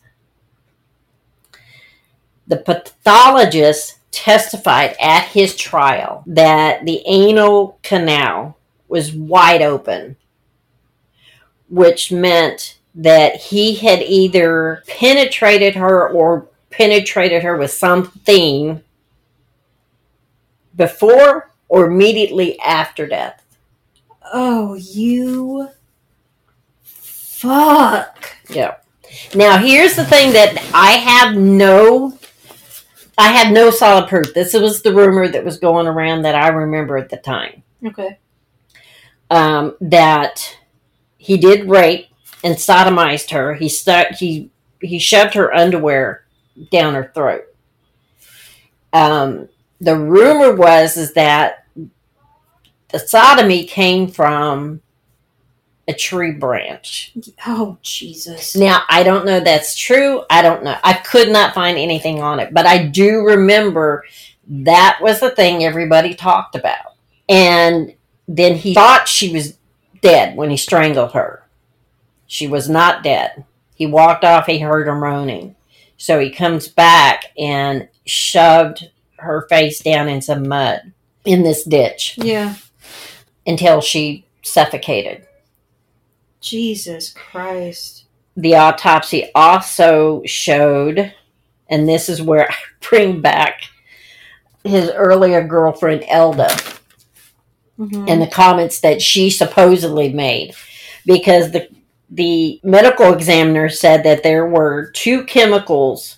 [2.45, 10.17] The pathologist testified at his trial that the anal canal was wide open,
[11.67, 18.81] which meant that he had either penetrated her or penetrated her with something
[20.75, 23.43] before or immediately after death.
[24.33, 25.69] Oh, you
[26.81, 28.35] fuck.
[28.49, 28.75] Yeah.
[29.33, 32.17] Now here's the thing that I have no
[33.17, 34.33] I have no solid proof.
[34.33, 37.63] This was the rumor that was going around that I remember at the time.
[37.85, 38.17] Okay.
[39.29, 40.57] Um, that
[41.17, 42.07] he did rape
[42.45, 43.53] and sodomized her.
[43.55, 44.51] He stuck he
[44.81, 46.23] he shoved her underwear
[46.71, 47.45] down her throat.
[48.91, 51.65] Um, the rumor was is that
[52.89, 54.81] the sodomy came from
[55.87, 57.13] a tree branch.
[57.47, 58.55] Oh, Jesus.
[58.55, 60.23] Now, I don't know that's true.
[60.29, 60.77] I don't know.
[60.83, 64.03] I could not find anything on it, but I do remember
[64.47, 66.93] that was the thing everybody talked about.
[67.27, 67.95] And
[68.27, 69.57] then he thought she was
[70.01, 71.43] dead when he strangled her.
[72.27, 73.45] She was not dead.
[73.73, 75.55] He walked off, he heard her moaning.
[75.99, 80.93] So he comes back and shoved her face down in some mud
[81.25, 82.55] in this ditch Yeah.
[83.45, 85.27] until she suffocated.
[86.41, 88.05] Jesus Christ.
[88.37, 91.13] The autopsy also showed,
[91.69, 92.55] and this is where I
[92.89, 93.63] bring back
[94.63, 96.49] his earlier girlfriend, Elda.
[97.77, 98.09] Mhm.
[98.09, 100.53] and the comments that she supposedly made
[101.05, 101.69] because the
[102.11, 106.17] the medical examiner said that there were two chemicals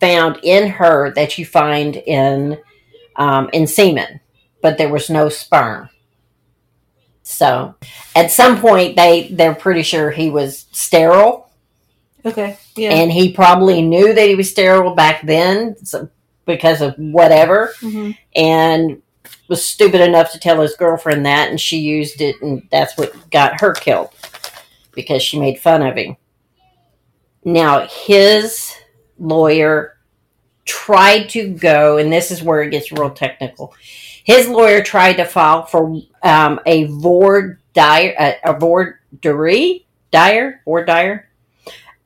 [0.00, 2.58] found in her that you find in
[3.16, 4.20] um, in semen,
[4.62, 5.88] but there was no sperm.
[7.22, 7.74] So,
[8.16, 11.50] at some point, they they're pretty sure he was sterile,
[12.24, 12.58] okay.
[12.74, 12.90] Yeah.
[12.90, 16.08] and he probably knew that he was sterile back then so,
[16.46, 18.16] because of whatever Mhm.
[18.34, 19.02] and
[19.48, 23.30] was stupid enough to tell his girlfriend that, and she used it, and that's what
[23.30, 24.10] got her killed
[24.92, 26.16] because she made fun of him.
[27.44, 28.74] Now, his
[29.18, 29.96] lawyer
[30.64, 33.74] tried to go, and this is where it gets real technical.
[34.24, 40.84] His lawyer tried to file for um, a vord dire, a, a vordery dire or
[40.84, 41.28] dire,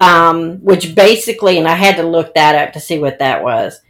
[0.00, 3.80] um, which basically, and I had to look that up to see what that was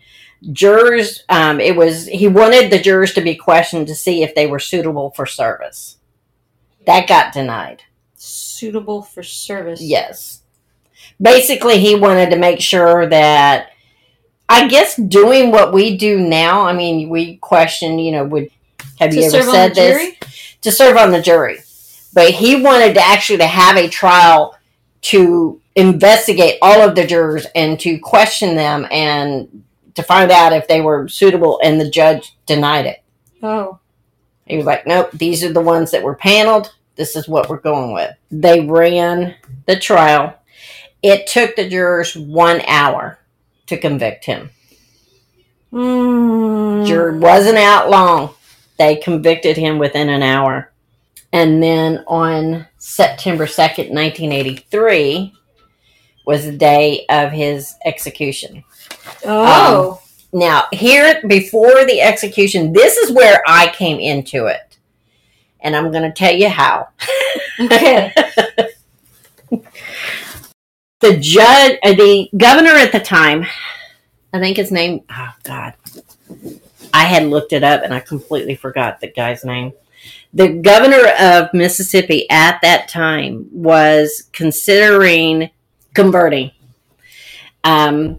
[0.52, 4.46] jurors um, it was he wanted the jurors to be questioned to see if they
[4.46, 5.98] were suitable for service
[6.86, 7.82] that got denied
[8.56, 9.80] Suitable for service.
[9.82, 10.42] yes
[11.20, 13.70] basically he wanted to make sure that
[14.48, 18.48] i guess doing what we do now i mean we question you know would
[18.98, 20.18] have To you ever said this jury?
[20.62, 21.58] to serve on the jury
[22.14, 24.56] but he wanted to actually to have a trial
[25.02, 29.64] to investigate all of the jurors and to question them and
[29.94, 33.02] to find out if they were suitable and the judge denied it
[33.42, 33.78] Oh.
[34.46, 37.58] he was like nope these are the ones that were paneled this is what we're
[37.58, 39.34] going with they ran
[39.66, 40.34] the trial
[41.02, 43.18] it took the jurors one hour
[43.66, 44.50] to convict him
[45.72, 46.86] Mm.
[46.86, 48.34] Jury wasn't out long.
[48.78, 50.72] They convicted him within an hour.
[51.32, 55.34] And then on September 2nd, 1983,
[56.24, 58.64] was the day of his execution.
[59.24, 60.00] Oh.
[60.32, 64.60] Now, here before the execution, this is where I came into it.
[65.66, 66.88] And I'm going to tell you how.
[67.60, 68.14] okay.
[71.00, 73.44] The judge, uh, the governor at the time,
[74.32, 75.74] I think his name, oh God,
[76.92, 79.72] I had looked it up and I completely forgot the guy's name.
[80.32, 85.50] The governor of Mississippi at that time was considering
[85.94, 86.50] converting.
[87.62, 88.18] Um,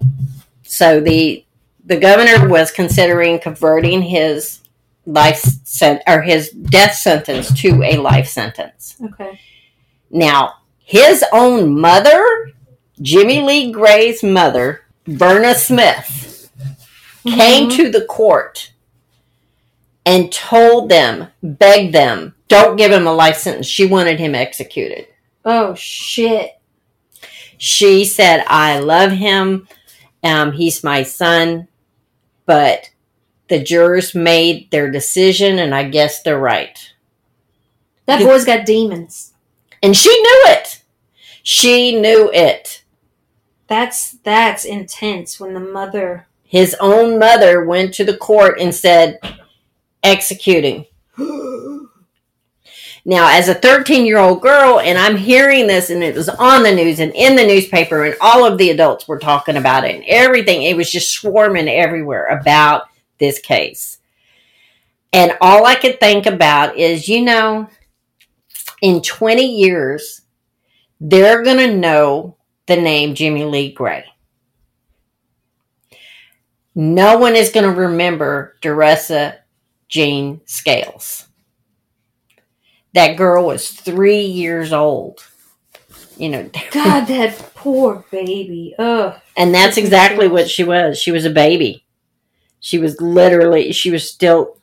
[0.62, 1.44] so the
[1.84, 4.62] the governor was considering converting his
[5.08, 8.96] life sent or his death sentence to a life sentence.
[9.02, 9.40] Okay.
[10.12, 12.52] Now, his own mother,
[13.02, 16.52] Jimmy Lee Gray's mother, Verna Smith,
[17.26, 17.76] came Mhm.
[17.78, 18.72] to the court
[20.06, 23.68] and told them, begged them, don't give him a life sentence.
[23.68, 25.08] She wanted him executed.
[25.46, 26.52] Oh shit.
[27.58, 29.68] She said, I love him.
[30.24, 31.68] Um, he's my son.
[32.46, 32.90] But
[33.50, 36.94] the jurors made their decision, and I guess they're right.
[38.06, 39.34] That boy's got demons.
[39.84, 40.84] And she knew it.
[41.44, 42.84] She knew it.
[43.68, 49.20] That's that's intense when the mother His own mother went to the court and said,
[50.04, 50.86] executing.
[53.10, 56.64] Now, as a 13 year old girl, and I'm hearing this, and it was on
[56.64, 59.96] the news and in the newspaper, and all of the adults were talking about it
[59.96, 60.64] and everything.
[60.64, 64.00] It was just swarming everywhere about this case.
[65.14, 67.70] And all I could think about is, you know,
[68.82, 70.22] in 20 years,
[71.00, 74.06] they're going to know the name Jimmy Lee Gray.
[76.76, 79.38] No one is going to remember Deressa
[79.90, 81.26] Jean Scales.
[82.94, 85.26] That girl was three years old.
[86.18, 88.76] You know, God, that poor baby.
[88.78, 89.20] Ugh.
[89.36, 91.00] and that's exactly what she was.
[91.00, 91.84] She was a baby.
[92.68, 94.58] She was literally, she was still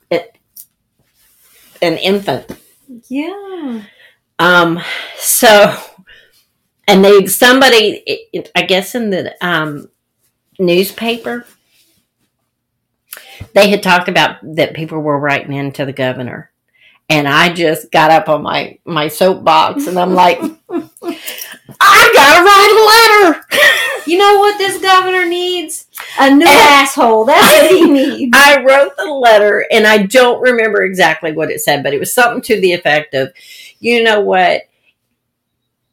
[1.80, 2.46] an infant.
[3.08, 3.82] Yeah.
[4.38, 4.78] Um,
[5.16, 5.74] so,
[6.86, 9.88] and they, somebody, it- it- I guess in the um,
[10.58, 11.46] newspaper,
[13.54, 16.50] they had talked about that people were writing in to the governor.
[17.08, 20.38] And I just got up on my, my soapbox and I'm like,
[20.70, 23.46] I gotta write a letter.
[24.06, 25.86] You know what this governor needs?
[26.18, 27.24] A new And- asshole.
[27.24, 28.32] That's what he needs.
[28.36, 32.14] I wrote the letter and I don't remember exactly what it said, but it was
[32.14, 33.32] something to the effect of,
[33.80, 34.62] you know what?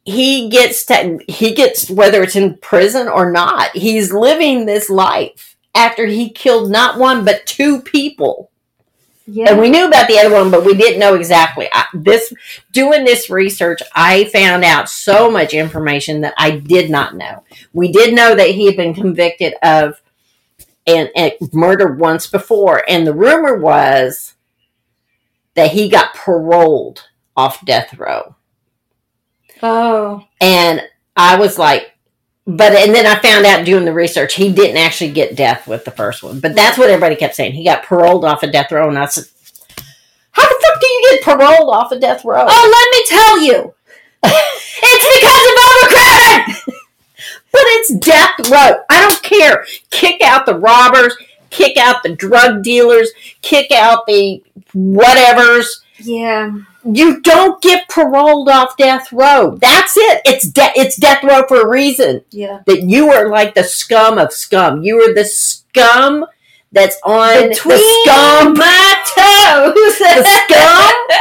[0.04, 5.56] he gets to he gets whether it's in prison or not he's living this life
[5.76, 8.50] after he killed not one but two people
[9.28, 9.50] Yeah.
[9.52, 12.34] and we knew about the other one but we didn't know exactly I, this
[12.72, 17.92] doing this research i found out so much information that i did not know we
[17.92, 20.01] did know that he had been convicted of
[20.86, 24.34] and, and murder once before and the rumor was
[25.54, 28.34] that he got paroled off death row
[29.62, 30.24] oh.
[30.40, 30.82] and
[31.16, 31.92] I was like,
[32.46, 35.84] but and then I found out doing the research, he didn't actually get death with
[35.84, 36.40] the first one.
[36.40, 37.52] But that's what everybody kept saying.
[37.52, 39.24] He got paroled off of death row, and I said,
[40.32, 43.40] "How the fuck do you get paroled off of death row?" Oh, let me tell
[43.40, 43.74] you.
[44.24, 46.71] it's because of overcrowding.
[47.52, 48.82] But it's death row.
[48.90, 49.66] I don't care.
[49.90, 51.14] Kick out the robbers,
[51.50, 53.10] kick out the drug dealers,
[53.42, 54.42] kick out the
[54.74, 55.66] whatevers.
[56.00, 56.52] Yeah.
[56.84, 59.56] You don't get paroled off death row.
[59.60, 60.22] That's it.
[60.24, 62.22] It's de- it's death row for a reason.
[62.30, 62.62] Yeah.
[62.66, 64.82] that you are like the scum of scum.
[64.82, 66.26] You are the scum
[66.72, 69.98] that's on Between the scum, my toes.
[69.98, 71.18] the scum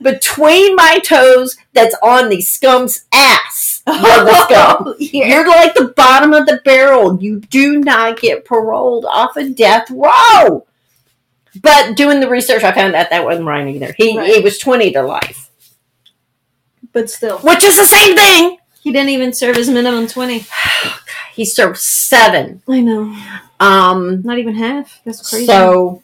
[0.00, 3.75] between my toes that's on the scum's ass.
[3.86, 4.94] You're the scum.
[4.98, 5.26] yeah.
[5.26, 7.22] You're like the bottom of the barrel.
[7.22, 10.66] You do not get paroled off of death row.
[11.62, 13.94] But doing the research, I found out that wasn't right either.
[13.96, 14.42] He Right.
[14.42, 15.50] was twenty to life,
[16.92, 18.58] But still, which is the same thing.
[18.82, 20.44] he didn't even serve his minimum 20.
[21.34, 22.62] He served seven.
[22.66, 23.14] I know.
[23.60, 25.00] Um, Not even half.
[25.04, 25.44] That's crazy.
[25.44, 26.02] So,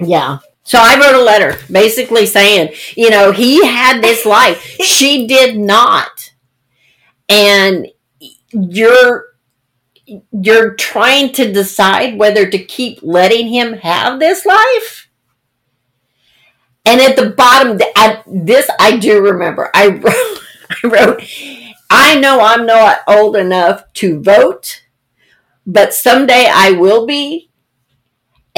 [0.00, 0.38] yeah.
[0.64, 4.60] So I wrote a letter basically saying, you know, he had this life.
[4.82, 6.27] she did not.
[7.28, 7.88] And
[8.52, 9.26] you're
[10.32, 15.10] you're trying to decide whether to keep letting him have this life.
[16.86, 19.70] And at the bottom, I, this I do remember.
[19.74, 20.38] I wrote,
[20.70, 21.22] I wrote,
[21.90, 24.84] I know I'm not old enough to vote,
[25.66, 27.48] but someday I will be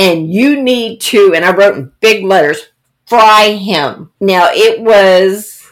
[0.01, 2.71] and you need to, and I wrote in big letters,
[3.07, 4.11] fry him.
[4.19, 5.63] Now, it was,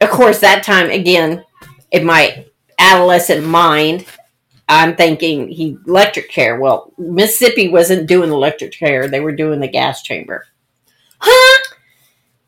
[0.00, 1.44] of course, that time, again,
[1.92, 2.44] in my
[2.78, 4.04] adolescent mind,
[4.68, 6.58] I'm thinking he electric chair.
[6.58, 10.46] Well, Mississippi wasn't doing electric chair, they were doing the gas chamber.
[11.18, 11.62] huh?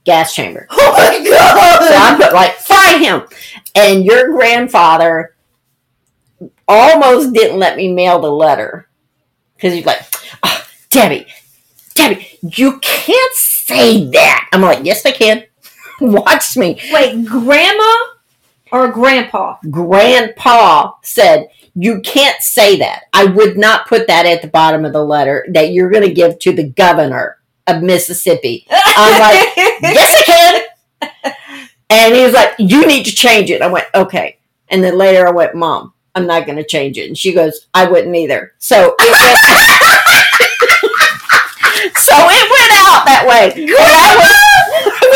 [0.04, 0.66] Gas chamber.
[0.76, 1.88] Oh my god!
[1.88, 2.22] So I god!
[2.22, 3.22] put like, fry him.
[3.74, 5.34] And your grandfather
[6.68, 8.88] almost didn't let me mail the letter.
[9.54, 10.00] Because he's like,
[10.42, 11.26] "Ah, Debbie,
[11.94, 14.48] Debbie, you can't say that.
[14.52, 15.44] I'm like, yes, I can.
[16.00, 16.80] Watch me.
[16.92, 17.96] Wait, grandma
[18.74, 19.56] or grandpa?
[19.70, 23.04] Grandpa said, you can't say that.
[23.12, 26.12] I would not put that at the bottom of the letter that you're going to
[26.12, 28.66] give to the governor of Mississippi.
[28.70, 30.62] I'm like, yes, I can.
[31.90, 33.62] And he was like, you need to change it.
[33.62, 34.38] I went, okay.
[34.68, 37.06] And then later I went, mom, I'm not going to change it.
[37.06, 38.54] And she goes, I wouldn't either.
[38.58, 39.38] So it went,
[41.96, 43.52] so it went out that way.
[43.54, 44.40] And I was-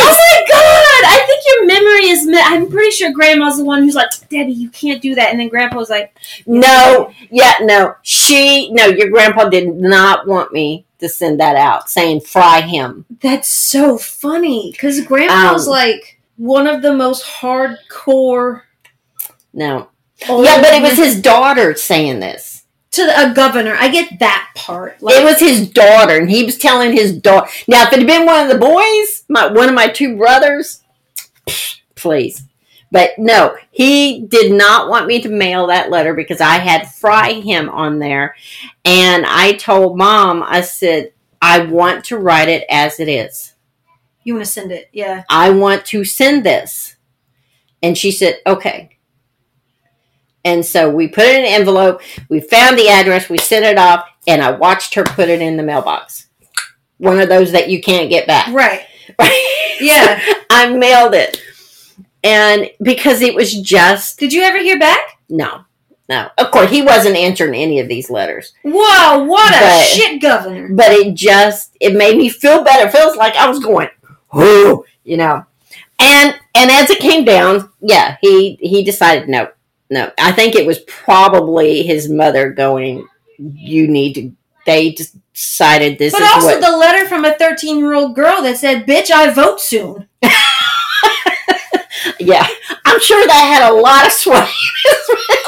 [0.00, 0.67] oh god!
[1.04, 2.26] I think your memory is.
[2.26, 5.30] Mi- I'm pretty sure grandma's the one who's like, Daddy, you can't do that.
[5.30, 7.94] And then grandpa's like, no, yeah, no.
[8.02, 13.04] She, no, your grandpa did not want me to send that out saying fry him.
[13.20, 14.70] That's so funny.
[14.72, 18.62] Because grandpa's Um, like one of the most hardcore.
[19.52, 19.88] No.
[20.28, 22.64] Yeah, but it was his daughter saying this.
[22.92, 23.76] to the, a governor.
[23.78, 24.96] I get that part.
[25.00, 27.48] it was his daughter, and he was telling his daughter.
[27.68, 30.82] Now, if it had been one of the boys, my one of my two brothers,
[31.94, 32.44] please.
[32.90, 37.34] But no, he did not want me to mail that letter because I had fry
[37.34, 38.34] him on there,
[38.84, 43.54] and I told mom, I said, I want to write it as it is.
[44.24, 44.88] You want to send it?
[44.92, 45.24] Yeah.
[45.28, 46.96] I want to send this.
[47.82, 48.98] And she said, okay.
[50.44, 52.00] And so we put it in an envelope.
[52.28, 53.28] We found the address.
[53.28, 56.28] We sent it off, and I watched her put it in the mailbox.
[56.96, 58.52] One of those that you can't get back.
[58.52, 58.86] Right.
[59.18, 59.44] Right?
[59.80, 60.20] Yeah.
[60.50, 61.40] I mailed it.
[62.24, 65.20] And because it was just, Did you ever hear back?
[65.28, 65.64] no,
[66.08, 66.30] no.
[66.36, 68.54] Of course, he wasn't answering any of these letters.
[68.64, 69.22] Whoa!
[69.24, 70.68] What a But- shit governor.
[70.72, 72.88] But it just, it made me feel better.
[72.88, 73.88] It feels like I was going,
[74.32, 75.44] whoo, you know.
[76.00, 79.48] And and as it came down, yeah, he he decided no,
[79.90, 80.10] no.
[80.18, 83.06] I think it was probably his mother going,
[83.38, 84.32] you need to.
[84.68, 86.60] They just decided this But is also what.
[86.60, 90.06] the letter from a 13 year old girl that said, "Bitch, I vote soon."
[92.20, 92.46] yeah,
[92.84, 94.34] I'm sure that had a lot of sway.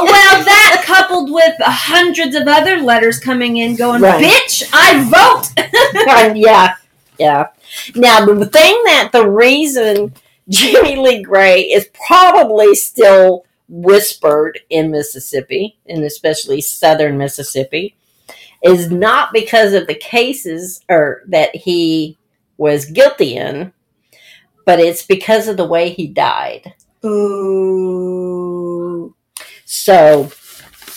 [0.00, 4.24] well, that coupled with hundreds of other letters coming in, going, Right.
[4.24, 6.76] "Bitch, I vote." yeah,
[7.18, 7.48] yeah.
[7.94, 10.14] Now the thing that the reason
[10.48, 17.96] Jimmy Lee Gray is probably still whispered in Mississippi, and especially southern Mississippi,
[18.62, 22.18] is not because of the cases or that he
[22.58, 23.72] was guilty in,
[24.66, 26.74] but it's because of the way he died.
[27.04, 29.14] Ooh.
[29.64, 30.30] So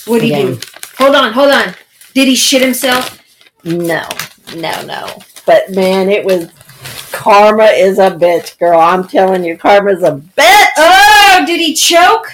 [0.05, 0.59] What did he do?
[0.97, 1.73] Hold on, hold on.
[2.13, 3.19] Did he shit himself?
[3.63, 4.07] no,
[4.55, 5.17] no, no.
[5.45, 6.49] But man, it was
[7.11, 8.79] karma is a bitch, girl.
[8.79, 10.67] I'm telling you, karma's a bitch.
[10.77, 12.27] Oh, did he choke?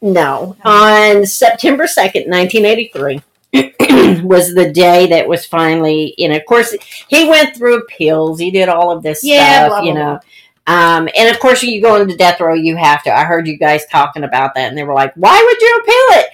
[0.00, 0.56] No.
[0.64, 3.20] On September 2nd, 1983,
[4.22, 6.74] was the day that was finally, you know, of course,
[7.08, 8.38] he went through appeals.
[8.38, 10.20] He did all of this Yeah, stuff, blah, you blah, know.
[10.66, 13.10] Um, and of course, you go into death row, you have to.
[13.16, 16.22] I heard you guys talking about that, and they were like, why would you appeal
[16.22, 16.28] it?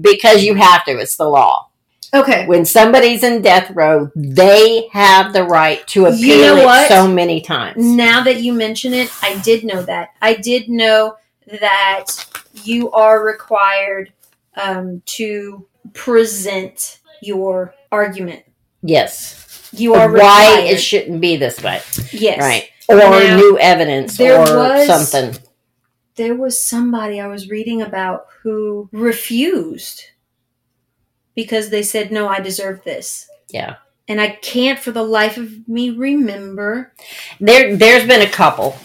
[0.00, 0.92] Because you have to.
[0.92, 1.70] It's the law.
[2.14, 2.46] Okay.
[2.46, 6.88] When somebody's in death row, they have the right to appeal You know it what?
[6.88, 7.76] so many times.
[7.84, 10.10] Now that you mention it, I did know that.
[10.22, 11.16] I did know
[11.60, 12.06] that
[12.62, 14.12] you are required
[14.56, 18.44] um, to present your argument.
[18.82, 19.68] Yes.
[19.72, 20.64] You are Why required.
[20.74, 21.80] it shouldn't be this way.
[22.12, 22.38] yes.
[22.40, 22.68] Right.
[22.88, 25.40] Or Now, new evidence there or was- something.
[26.16, 30.04] There was somebody I was reading about who refused
[31.34, 33.76] because they said, "No, I deserve this." Yeah.
[34.08, 36.92] And I can't for the life of me remember.
[37.38, 38.76] There there's been a couple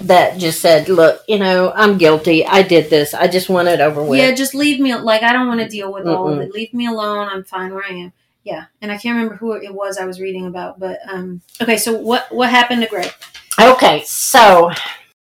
[0.00, 2.46] that just said, Look, you know, I'm guilty.
[2.46, 3.14] I did this.
[3.14, 4.18] I just want it over with.
[4.18, 4.94] Yeah, just leave me.
[4.94, 6.52] Like I don't want to deal with all of it.
[6.52, 7.28] Leave me alone.
[7.28, 8.12] I'm fine where I am.
[8.42, 11.40] Yeah, and I can't remember who it was I was reading about, but um.
[11.60, 13.10] Okay, so what what happened to Greg?
[13.58, 14.70] Okay, so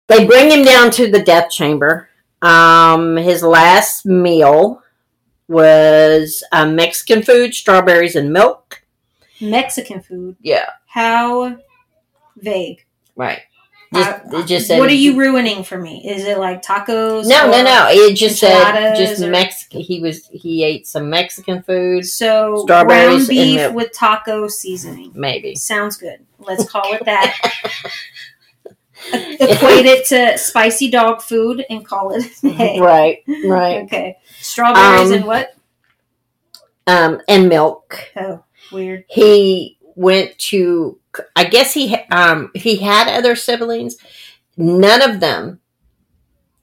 [0.08, 2.08] they bring him down to the death chamber.
[2.42, 4.82] Um his last meal
[5.48, 8.82] was uh, Mexican food, strawberries and milk.
[9.40, 10.36] Mexican food.
[10.40, 10.70] Yeah.
[10.86, 11.58] How
[12.36, 12.84] vague.
[13.14, 13.42] Right.
[13.94, 16.06] Just, it just said what are you ruining for me?
[16.08, 17.26] Is it like tacos?
[17.28, 17.86] No, no, no.
[17.90, 19.80] It just said just or- Mexican.
[19.80, 25.12] He was he ate some Mexican food, So Strawberries ground beef with taco seasoning.
[25.14, 25.54] maybe.
[25.54, 26.18] Sounds good.
[26.38, 27.36] Let's call it that.
[29.12, 32.24] Equate it to spicy dog food and call it.
[32.80, 33.82] Right, right.
[33.84, 34.18] Okay.
[34.40, 35.54] Strawberries Um, and what?
[36.88, 38.10] Um, and milk.
[38.16, 39.04] Oh, weird.
[39.08, 40.98] He went to.
[41.34, 43.96] I guess he um he had other siblings.
[44.56, 45.60] None of them.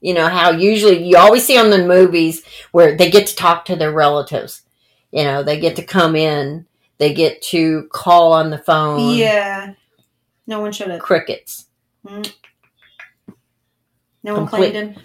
[0.00, 2.42] You know how usually you always see on the movies
[2.72, 4.62] where they get to talk to their relatives.
[5.10, 6.66] You know they get to come in.
[6.98, 9.16] They get to call on the phone.
[9.16, 9.74] Yeah.
[10.46, 11.00] No one showed up.
[11.00, 11.66] Crickets.
[12.04, 12.22] No
[14.34, 14.96] one Complete- claimed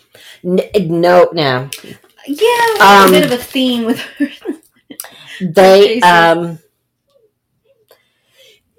[0.44, 0.60] him.
[0.76, 1.70] N- no, no.
[2.28, 4.28] Yeah, Um, a bit of a theme with her.
[5.42, 6.60] They um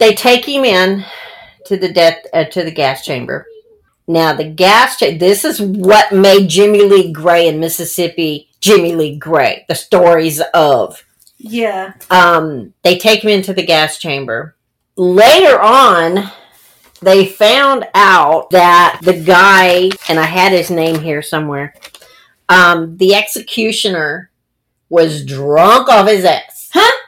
[0.00, 1.04] they take him in
[1.66, 3.46] to the death uh, to the gas chamber.
[4.08, 9.16] Now the gas cha- this is what made Jimmy Lee Gray in Mississippi Jimmy Lee
[9.16, 9.64] Gray.
[9.68, 11.04] The stories of
[11.38, 11.92] yeah.
[12.10, 14.56] um they take him into the gas chamber.
[14.96, 16.30] Later on
[17.02, 21.74] they found out that the guy and I had his name here somewhere.
[22.48, 24.30] Um the executioner
[24.88, 26.70] was drunk off his ass.
[26.72, 26.98] Huh?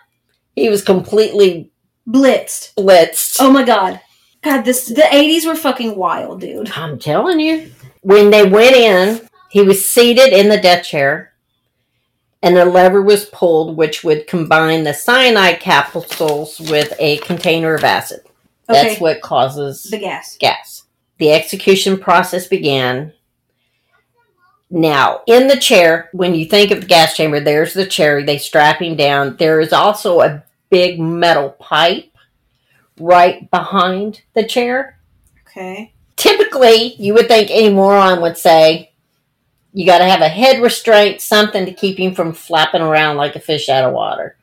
[0.55, 1.72] He was completely
[2.09, 2.75] Blitzed.
[2.75, 3.37] blitzed.
[3.41, 4.01] Oh my god.
[4.43, 6.71] God, this the 80s were fucking wild, dude.
[6.77, 7.71] I'm telling you.
[8.01, 11.33] When they went in, he was seated in the death chair,
[12.43, 17.85] and a lever was pulled which would combine the cyanide capsules with a container of
[17.85, 18.21] acid.
[18.67, 20.37] That's what causes The gas.
[20.39, 20.85] gas.
[21.19, 23.13] The execution process began.
[24.71, 28.25] Now, in the chair, when you think of the gas chamber, there's the chair.
[28.25, 29.37] They strap him down.
[29.37, 30.43] There is also a
[30.73, 32.11] big metal pipe
[32.99, 34.99] right behind the chair.
[35.47, 35.93] Okay.
[36.17, 38.93] Typically, you would think any moron would say,
[39.75, 43.37] you got to have a head restraint, something to keep him from flapping around like
[43.37, 44.37] a fish out of water.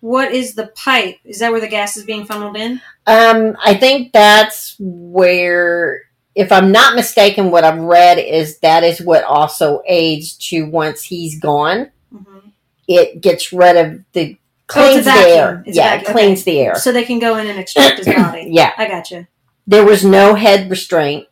[0.00, 1.16] What is the pipe?
[1.24, 2.80] Is that where the gas is being funneled in?
[3.06, 6.02] Um, I think that's where,
[6.34, 11.02] if I'm not mistaken, what I've read is that is what also aids to once
[11.02, 12.48] he's gone, Mm-hmm.
[12.88, 14.36] it gets rid of the
[14.76, 15.28] Oh, cleans the vacuum.
[15.38, 15.62] air.
[15.66, 16.74] It's yeah, it cleans the air.
[16.76, 18.46] So they can go in and extract his body.
[18.50, 19.28] yeah, I gotcha.
[19.66, 21.28] there was no head restraint.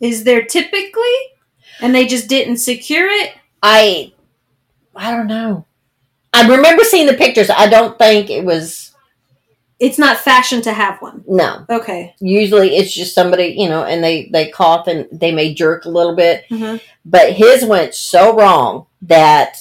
[0.00, 1.14] Is there typically?
[1.80, 3.32] And they just didn't secure it?
[3.62, 4.12] I,
[4.94, 5.66] I don't know.
[6.32, 7.50] I remember seeing the pictures.
[7.50, 8.94] I don't think it was
[9.78, 11.24] It's not fashion to have one.
[11.26, 11.64] no.
[11.70, 12.14] Okay.
[12.20, 15.90] Usually, it's just somebody you know, and they they cough and they may jerk a
[15.90, 16.44] little bit.
[16.50, 16.76] Mm-hmm.
[17.04, 19.58] but his went so wrong that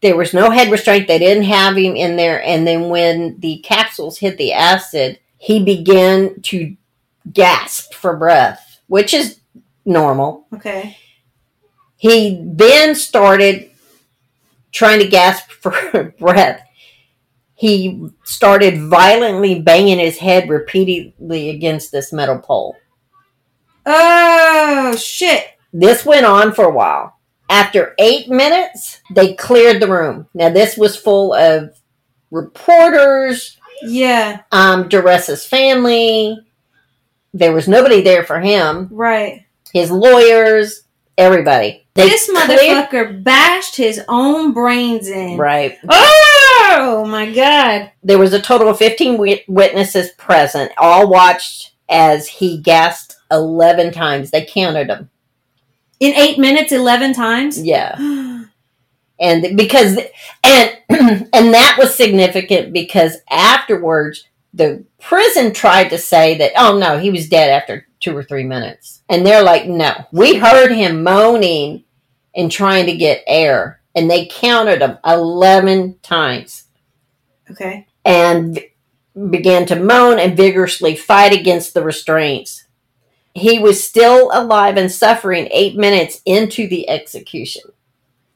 [0.00, 1.08] there was no head restraint.
[1.08, 2.42] They didn't have him in there.
[2.42, 6.76] And then when the capsules hit the acid, he began to
[7.32, 9.40] gasp for breath, which is
[9.84, 10.46] normal.
[10.54, 10.96] Okay.
[11.96, 13.70] He then started
[14.72, 16.62] trying to gasp for breath.
[17.54, 22.76] He started violently banging his head repeatedly against this metal pole.
[23.86, 25.46] Oh shit.
[25.72, 27.15] This went on for a while.
[27.48, 30.26] After eight minutes, they cleared the room.
[30.34, 31.76] Now, this was full of
[32.30, 34.40] reporters, Yeah.
[34.52, 36.38] um, Deressa's family.
[37.34, 38.88] There was nobody there for him.
[38.90, 39.44] Right.
[39.72, 40.82] His lawyers,
[41.18, 41.86] everybody.
[41.94, 42.50] They this cleared-
[42.90, 45.36] motherfucker bashed his own brains in.
[45.38, 45.78] Right.
[45.88, 47.90] Oh my god.
[48.02, 53.92] There was a total of 15 wit- witnesses present, all watched as he gasped 11
[53.92, 54.30] times.
[54.30, 55.10] They counted them.
[56.00, 57.60] In eight minutes, eleven times.
[57.62, 57.96] Yeah.
[59.18, 59.96] And because
[60.44, 66.98] and and that was significant because afterwards the prison tried to say that oh no,
[66.98, 69.02] he was dead after 2 or 3 minutes.
[69.08, 70.04] And they're like, "No.
[70.12, 71.84] We heard him moaning
[72.34, 76.64] and trying to get air." And they counted him 11 times.
[77.50, 77.86] okay.
[78.04, 78.60] and
[79.30, 82.65] began to moan and vigorously fight against the restraints.
[83.36, 87.64] He was still alive and suffering eight minutes into the execution.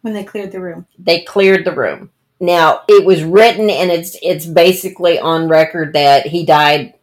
[0.02, 0.86] When they cleared the room.
[0.98, 2.10] They cleared the room.
[2.38, 6.94] Now it was written and it's it's basically on record that he died,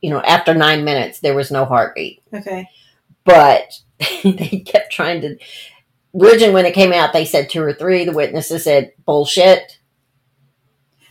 [0.00, 2.22] you know, after nine minutes there was no heartbeat.
[2.32, 2.68] Okay.
[3.24, 3.80] But
[4.22, 5.36] they kept trying to
[6.14, 8.04] originally when it came out they said two or three.
[8.04, 9.80] The witnesses said bullshit.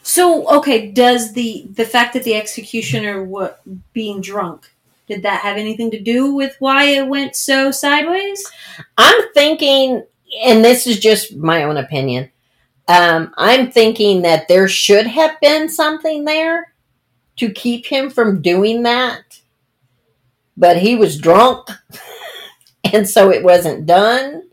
[0.04, 3.62] So okay, does the the fact that the executioner what
[3.92, 4.73] being drunk
[5.08, 8.50] did that have anything to do with why it went so sideways?
[8.98, 10.06] I'm thinking,
[10.44, 12.32] and this is just my own opinion.
[12.88, 16.74] Um, I'm thinking that there should have been something there
[17.38, 19.40] to keep him from doing that,
[20.58, 21.68] but he was drunk,
[22.94, 24.44] and so it wasn't done.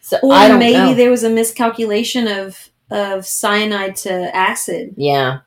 [0.00, 0.94] So Or maybe know.
[0.94, 4.94] there was a miscalculation of of cyanide to acid.
[4.98, 5.38] yeah,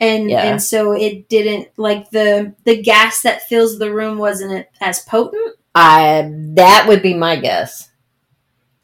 [0.00, 0.44] and Yeah.
[0.44, 5.56] and so it didn't like the the gas that fills the room wasn't as potent
[5.74, 7.88] I that would be my guess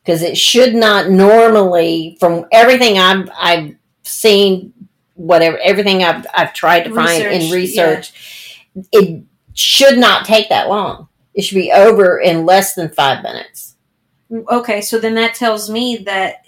[0.04, 4.72] because it should not normally, from everything I've I've seen,
[5.14, 10.68] whatever everything I've I've tried to find in Research, research, it should not take that
[10.68, 11.08] long.
[11.32, 13.76] It should be over in less than five minutes.
[14.30, 16.46] Mm, okay so then that tells me that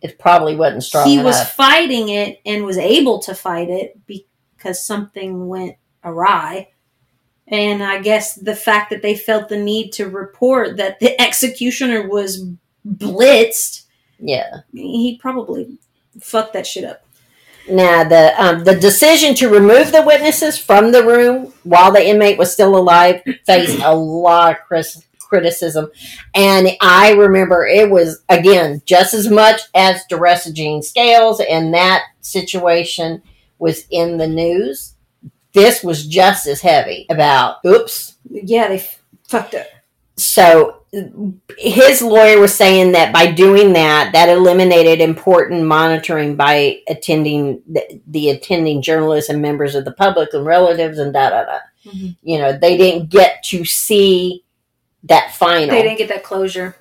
[0.00, 1.26] It probably wasn't strong he enough.
[1.26, 6.68] was fighting it and was able to fight it because something went awry
[7.48, 12.08] and i guess the fact that they felt the need to report that the executioner
[12.08, 12.44] was
[12.86, 13.84] blitzed
[14.20, 14.58] yeah.
[14.72, 15.78] he probably
[16.20, 17.04] fucked that shit up
[17.68, 22.38] Now the um, the decision to remove the witnesses from the room while the inmate
[22.38, 25.90] was still alive faced a lot of cris- criticism,
[26.34, 32.04] and I remember it was again just as much as Deressa Jean Scales, and that
[32.20, 33.22] situation
[33.58, 34.94] was in the news.
[35.52, 38.16] This was just as heavy about oops.
[38.30, 39.66] yeah they f- fucked up
[40.16, 40.82] So
[41.58, 48.00] his lawyer was saying that by doing that, that eliminated important monitoring by attending the,
[48.06, 51.58] the attending journalists and members of the public and relatives and da da da.
[51.86, 52.16] Mhm.
[52.22, 54.44] You know, they didn't get to see
[55.04, 55.68] that final.
[55.68, 56.76] they didn't get that closure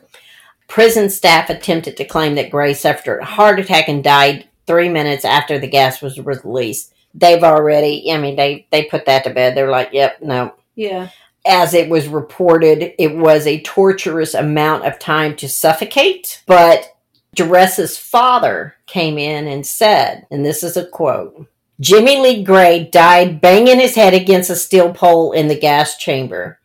[0.67, 5.23] Prison staff attempted to claim that Gray suffered a heart attack and died three minutes
[5.23, 6.93] after the gas was released.
[7.13, 9.55] They've already, I mean, they they put that to bed.
[9.55, 11.09] They're like, yep, no, yeah
[11.47, 16.43] as it was reported, it was a torturous amount of time to suffocate.
[16.45, 16.95] But
[17.35, 21.47] Deressa's father came in and said, and this is a quote
[21.79, 26.59] Jimmy Lee Gray died banging his head against a steel pole in the gas chamber.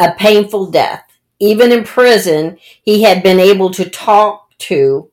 [0.00, 1.04] A painful death.
[1.38, 5.10] Even in prison, he had been able to talk to,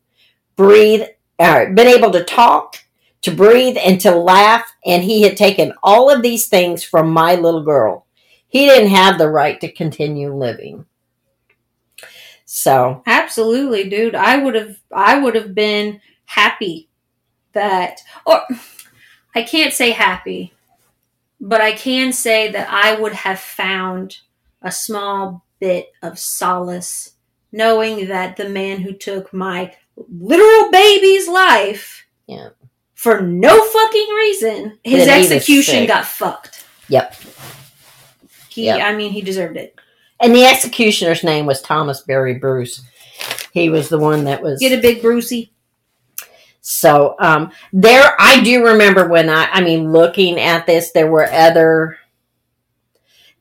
[0.56, 1.04] breathe,
[1.38, 2.78] uh, been able to talk,
[3.22, 7.36] to breathe, and to laugh, and he had taken all of these things from my
[7.36, 8.08] little girl
[8.48, 10.86] he didn't have the right to continue living.
[12.46, 14.16] So, Absolutely, dude.
[14.16, 16.90] I would have I would have been happy
[17.52, 18.42] that or
[19.36, 20.54] I can't say happy,
[21.42, 24.20] but I can say that I would have found
[24.68, 27.14] a small bit of solace
[27.52, 29.74] knowing that the man who took my
[30.20, 32.50] literal baby's life Yeah.
[32.94, 36.66] for no fucking reason, his That he was execution got fucked.
[36.90, 37.16] Yep.
[38.50, 38.82] He Yep.
[38.82, 39.80] I mean he deserved it.
[40.20, 42.82] and the executioner's name was Thomas Barry Bruce.
[43.54, 45.52] He was the one that was Get a big Brucey.
[46.62, 51.32] so um there I do remember when I I mean looking at this there were
[51.32, 51.98] other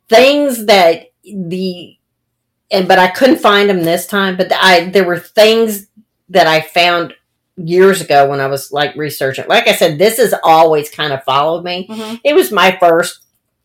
[0.08, 1.96] things that the
[2.70, 4.36] and but I couldn't find them this time.
[4.36, 5.86] But I there were things
[6.28, 7.14] that I found
[7.56, 9.46] years ago when I was like researching.
[9.48, 11.86] Like I said, this has always kind of followed me.
[11.88, 12.20] Mhm.
[12.24, 13.20] It was my first,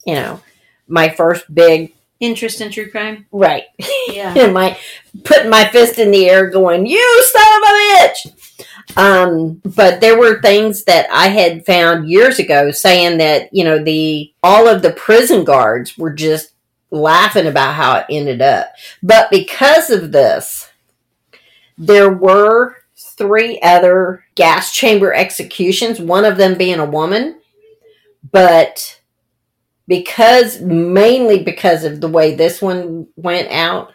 [0.06, 0.42] you know,
[0.88, 3.26] my first big Interest in true crime.
[3.32, 3.64] right.
[4.08, 4.34] Yeah.
[4.38, 4.78] and my
[5.24, 10.20] putting my fist in the air, going, "You son of a bitch!" Um, but there
[10.20, 14.84] were things that I had found years ago saying that you know the all of
[14.84, 16.52] the prison guards were just
[16.92, 18.68] laughing about how it ended up,
[19.02, 20.70] but because of this,
[21.78, 26.00] there were three other gas chamber executions.
[26.00, 27.40] One of them being a woman,
[28.32, 29.00] but
[29.88, 33.94] because mainly because of the way this one went out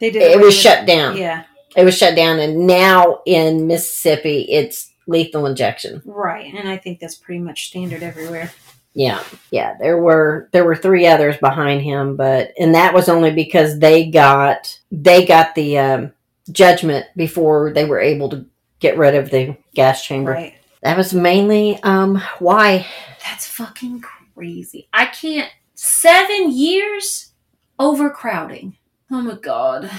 [0.00, 0.22] They did.
[0.22, 1.16] it was with- shut down.
[1.16, 1.44] Yeah.
[1.76, 6.02] It was shut down, and now in Mississippi, it's lethal injection.
[6.04, 8.52] Right, and I think that's pretty much standard everywhere.
[8.94, 9.76] Yeah, yeah.
[9.78, 14.10] There were there were three others behind him, but and that was only because they
[14.10, 16.12] got they got the um,
[16.50, 18.46] judgment before they were able to
[18.80, 20.32] get rid of the gas chamber.
[20.32, 20.54] Right.
[20.82, 22.86] That was mainly um, why.
[23.24, 24.88] That's fucking crazy.
[24.92, 25.50] I can't.
[25.74, 27.32] Seven years
[27.78, 28.76] overcrowding.
[29.10, 29.90] Oh my god.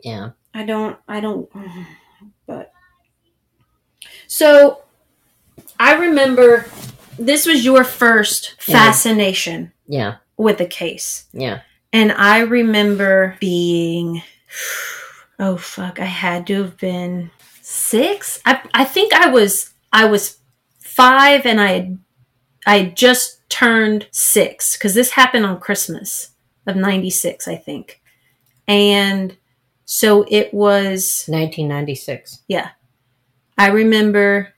[0.00, 0.98] Yeah, I don't.
[1.08, 1.48] I don't.
[2.46, 2.72] But
[4.26, 4.82] so,
[5.80, 6.66] I remember
[7.18, 11.60] this was your first fascination yeah, with the case, yeah.
[11.92, 14.22] and I remember being.
[15.40, 16.00] Oh fuck!
[16.00, 18.40] I had to have been six.
[18.44, 20.38] I I think I was I was
[20.80, 21.98] five, and I had
[22.66, 26.30] I had just turned six because this happened on Christmas
[26.66, 28.00] of '96, I think,
[28.66, 29.36] and
[29.90, 31.24] so it was.
[31.28, 32.42] 1996.
[32.46, 32.68] Yeah.
[33.56, 34.52] I remember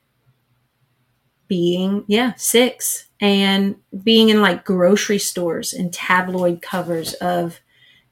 [1.50, 3.74] being yeah six and
[4.04, 7.58] being in like grocery stores and tabloid covers of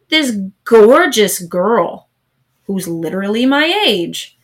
[0.08, 2.08] this gorgeous girl
[2.66, 4.36] who's literally my age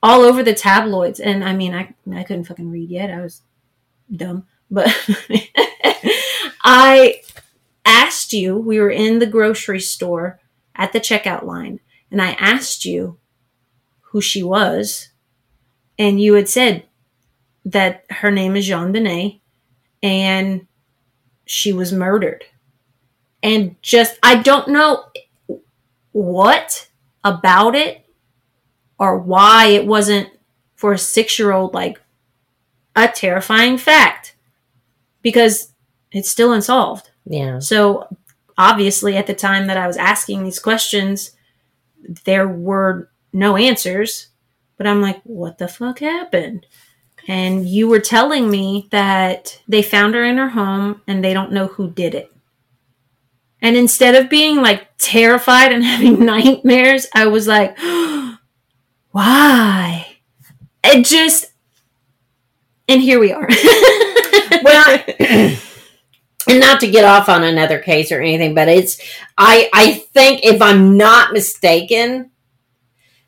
[0.00, 1.18] all over the tabloids.
[1.18, 3.10] And i mean i i couldn't fucking read yet.
[3.10, 3.42] I was
[4.14, 4.46] dumb.
[4.70, 4.94] But
[6.62, 7.20] i
[7.84, 10.38] asked you we were in the grocery store
[10.76, 11.80] at the checkout line
[12.10, 13.18] and i asked you
[14.10, 15.10] who she was
[15.98, 16.84] and you had said
[17.66, 19.40] that her name is JonBenét
[20.02, 20.66] and
[21.44, 22.44] she was murdered.
[23.42, 25.04] And just i don't know
[26.12, 26.88] what
[27.22, 28.04] about it
[28.98, 30.30] or why it wasn't
[30.74, 32.00] for a six year old like
[32.96, 34.34] a terrifying fact
[35.22, 35.74] because
[36.12, 37.10] it's still unsolved.
[37.26, 38.08] Yeah, so
[38.58, 41.32] obviously at the time that i was asking these questions
[42.24, 44.28] there were no answers
[44.76, 46.66] but i'm like what the fuck happened
[47.28, 51.52] and you were telling me that they found her in her home and they don't
[51.52, 52.32] know who did it.
[53.60, 57.76] And instead of being like terrified and having nightmares i was like
[59.10, 60.06] why?
[60.84, 61.46] It just
[62.88, 63.48] and here we are.
[64.62, 65.04] Well
[66.48, 69.00] and not to get off on another case or anything but it's
[69.36, 72.30] i i think if i'm not mistaken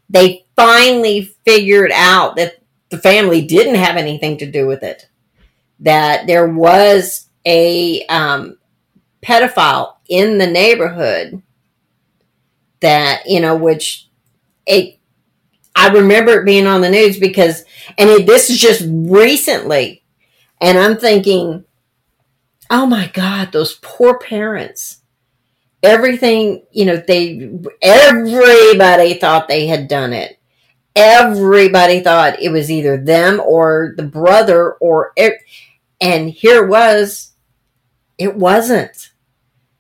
[0.09, 5.09] they finally figured out that the family didn't have anything to do with it.
[5.81, 8.59] That there was a um,
[9.23, 11.43] pedophile in the neighborhood
[12.81, 14.09] that you know which
[14.67, 14.99] it
[15.75, 17.65] i remember it being on the news because
[17.99, 20.03] and it, this is just recently
[20.61, 21.65] and i'm thinking
[22.71, 24.97] oh my god those poor parents.
[25.81, 30.38] Everything you know they everybody thought they had done it
[30.99, 35.35] everybody thought it was either them or the brother or it,
[36.01, 37.33] and here it was
[38.19, 39.13] it wasn't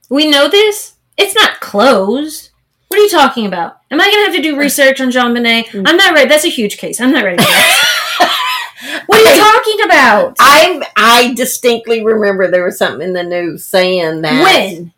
[0.08, 0.94] We know this.
[1.16, 2.50] It's not closed.
[2.86, 3.78] What are you talking about?
[3.90, 5.82] Am I going to have to do research on JonBenét?
[5.86, 6.28] I'm not ready.
[6.28, 7.00] That's a huge case.
[7.00, 7.42] I'm not ready
[9.06, 10.36] what are you talking about?
[10.38, 14.92] I I distinctly remember there was something in the news saying that When?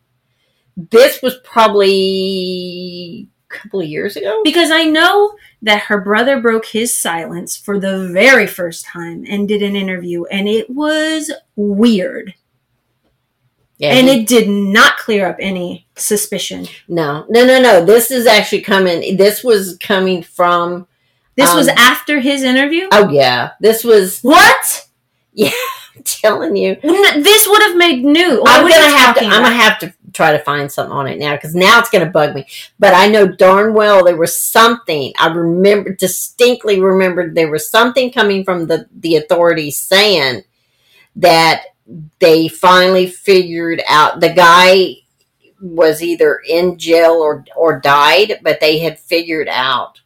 [0.76, 4.40] this was probably couple of years ago.
[4.44, 9.46] Because I know that her brother broke his silence for the very first time and
[9.46, 12.34] did an interview, and it was weird.
[13.78, 16.66] Yeah, and he- it did not clear up any suspicion.
[16.88, 17.84] no, no, no, no.
[17.84, 19.16] This is actually coming.
[19.16, 20.86] This was coming from.
[21.36, 22.88] This was Um, after his interview?
[22.92, 24.20] Oh yeah, this was.
[24.20, 24.86] what?
[25.32, 25.50] Yeah,
[25.96, 28.40] I'm telling you, This would have made news.
[28.44, 29.24] I'm gonna have to.
[29.24, 32.06] I'm gonna have to try to find something on it now because now it's gonna
[32.06, 32.46] bug me.
[32.78, 35.12] But I know darn well there was something.
[35.18, 40.44] I remember distinctly remembered there was something coming from the the authorities saying
[41.16, 41.64] that
[42.18, 44.96] they finally figured out the guy
[45.60, 50.00] was either in jail or or died, but they had figured out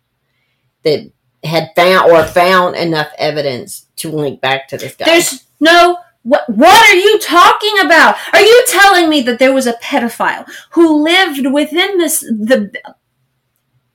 [0.83, 1.11] that
[1.43, 5.05] had found or found enough evidence to link back to this guy.
[5.05, 8.17] There's no what what are you talking about?
[8.35, 12.73] Are you telling me that there was a pedophile who lived within this the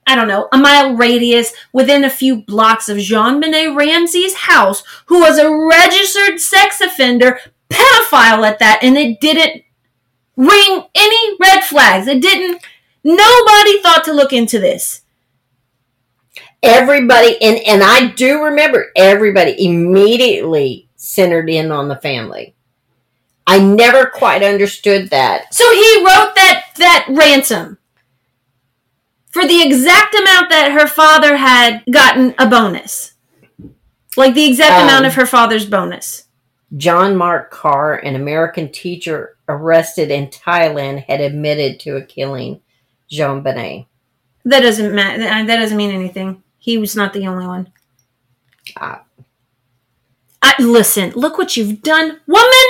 [0.06, 5.20] I don't know, a mile radius within a few blocks of JonBenét Ramsey's house who
[5.20, 7.38] was a registered sex offender,
[7.70, 9.62] pedophile at that, and it didn't
[10.36, 12.08] ring any red flags.
[12.08, 12.64] It didn't
[13.04, 15.02] nobody thought to look into this.
[16.62, 22.54] everybody and and I do remember everybody immediately centered in on the family.
[23.46, 25.52] I never quite understood that.
[25.54, 27.78] So he wrote that that ransom
[29.30, 33.14] for the exact amount that her father had gotten a bonus.
[34.16, 36.24] Like the exact Um, amount of her father's bonus.
[36.76, 42.60] John Mark Karr, an American teacher arrested in Thailand, had admitted to a killing
[43.10, 43.86] JonBenét.
[44.44, 45.18] That doesn't matter.
[45.18, 46.42] That doesn't mean anything.
[46.58, 47.72] He was not the only one.
[48.76, 49.02] Ah.
[50.42, 52.68] I, listen, look what you've done, woman.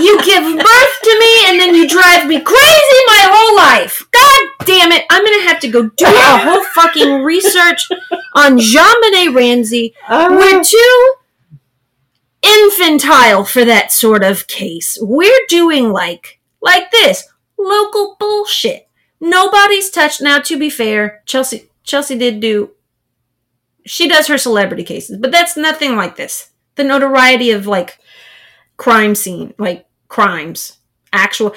[0.00, 4.06] you give birth to me and then you drive me crazy my whole life.
[4.10, 5.04] God damn it!
[5.10, 7.88] I'm gonna have to go do a whole fucking research
[8.34, 9.94] on JonBenét Ramsey.
[10.08, 10.28] Ah.
[10.30, 11.14] We're too
[12.42, 14.98] infantile for that sort of case.
[15.00, 17.28] We're doing like like this
[17.58, 18.88] local bullshit.
[19.20, 20.20] Nobody's touched.
[20.20, 22.70] Now, to be fair, Chelsea Chelsea did do.
[23.86, 26.50] She does her celebrity cases, but that's nothing like this.
[26.76, 27.98] The notoriety of like
[28.76, 30.78] crime scene, like crimes,
[31.12, 31.54] actual.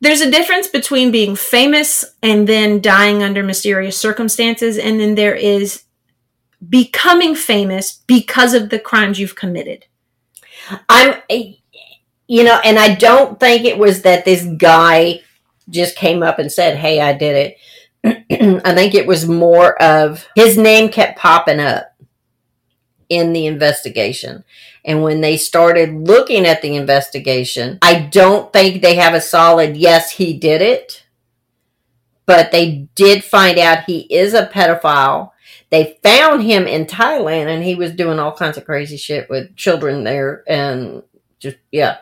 [0.00, 5.34] There's a difference between being famous and then dying under mysterious circumstances, and then there
[5.34, 5.84] is
[6.66, 9.86] becoming famous because of the crimes you've committed.
[10.88, 11.52] I'm, eh,
[12.26, 15.20] you know, and I don't think it was that this guy
[15.68, 17.56] just came up and said, "Hey, I did it."
[18.04, 21.94] I think it was more of his name kept popping up
[23.08, 24.44] in the investigation.
[24.84, 29.76] And when they started looking at the investigation, I don't think they have a solid
[29.76, 31.04] yes, he did it.
[32.24, 35.32] But they did find out he is a pedophile.
[35.70, 39.56] They found him in Thailand and he was doing all kinds of crazy shit with
[39.56, 41.02] children there and
[41.38, 41.98] just yeah.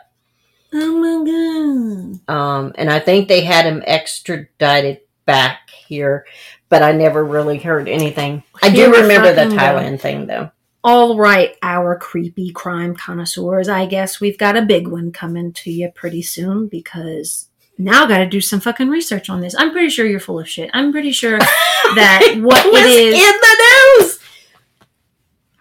[0.73, 2.33] Oh my god.
[2.33, 6.25] Um and I think they had him extradited back here,
[6.69, 8.43] but I never really heard anything.
[8.61, 9.49] I do remember the.
[9.55, 10.51] Thailand thing though.
[10.81, 13.67] All right, our creepy crime connoisseurs.
[13.67, 18.07] I guess we've got a big one coming to you pretty soon because now I
[18.07, 19.55] got to do some fucking research on this.
[19.57, 20.69] I'm pretty sure you're full of shit.
[20.73, 21.37] I'm pretty sure
[21.95, 23.15] that what it was is.
[23.15, 24.19] in the news.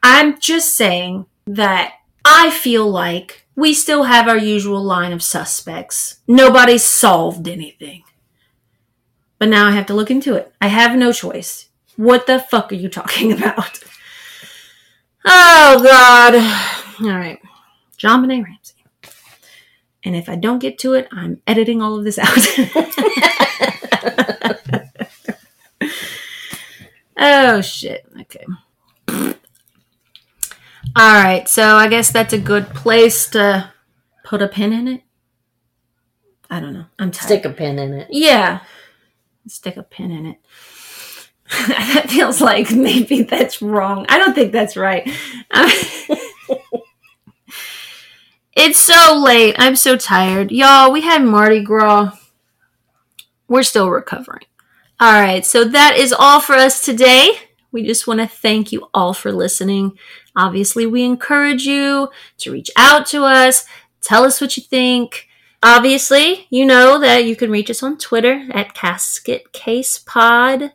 [0.03, 6.21] I'm just saying that I feel like we still have our usual line of suspects.
[6.29, 8.05] Nobody's solved anything.
[9.39, 10.53] But now I have to look into it.
[10.61, 11.69] I have no choice.
[11.97, 13.81] What the fuck are you talking about?
[15.25, 16.35] Oh, God.
[17.03, 17.41] All right.
[17.99, 18.75] JonBenét Ramsey.
[20.05, 22.29] And if I don't get to it, I'm editing all of this out.
[27.19, 28.07] oh, shit.
[28.21, 28.45] Okay.
[30.97, 33.73] All right, so I guess that's a good place to
[34.25, 35.03] put a pin in it.
[36.51, 36.87] I don't know.
[36.99, 37.27] I'm tired.
[37.27, 38.09] Stick a pin in it.
[38.11, 38.61] Yeah,
[39.51, 40.39] stick a pin in it.
[41.69, 44.07] that feels like maybe that's wrong.
[44.09, 45.09] I don't think that's right.
[48.55, 49.55] it's so late.
[49.59, 50.93] I'm so tired, y'all.
[50.93, 52.13] We had Mardi Gras.
[53.49, 54.45] We're still recovering.
[55.01, 57.31] All right, so that is all for us today.
[57.71, 59.97] We just want to thank you all for listening.
[60.35, 63.65] Obviously, we encourage you to reach out to us,
[64.03, 65.28] tell us what you think.
[65.63, 70.73] Obviously, you know that you can reach us on Twitter at Casket Case Pod.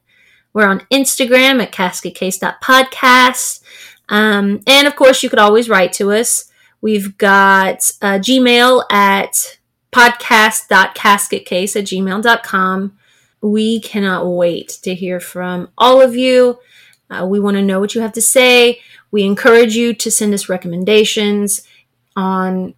[0.51, 3.63] We're on Instagram at casketcase.podcast.
[4.09, 6.51] Um, and of course, you could always write to us.
[6.81, 9.57] We've got uh, Gmail at
[9.93, 12.97] podcast.casketcase at gmail.com.
[13.41, 16.59] We cannot wait to hear from all of you.
[17.09, 18.81] Uh, we want to know what you have to say.
[19.11, 21.65] We encourage you to send us recommendations
[22.15, 22.73] on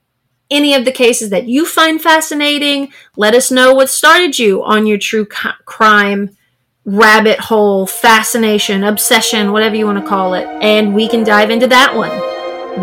[0.50, 2.92] any of the cases that you find fascinating.
[3.16, 6.36] Let us know what started you on your true crime
[6.86, 11.68] rabbit hole, fascination, obsession, whatever you want to call it, and we can dive into
[11.68, 12.12] that one.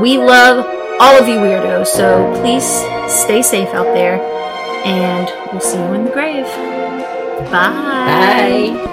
[0.01, 0.67] We love
[1.01, 2.65] all of you weirdos, so please
[3.13, 4.21] stay safe out there,
[4.85, 6.47] and we'll see you in the grave.
[7.51, 8.75] Bye.
[8.75, 8.91] Bye.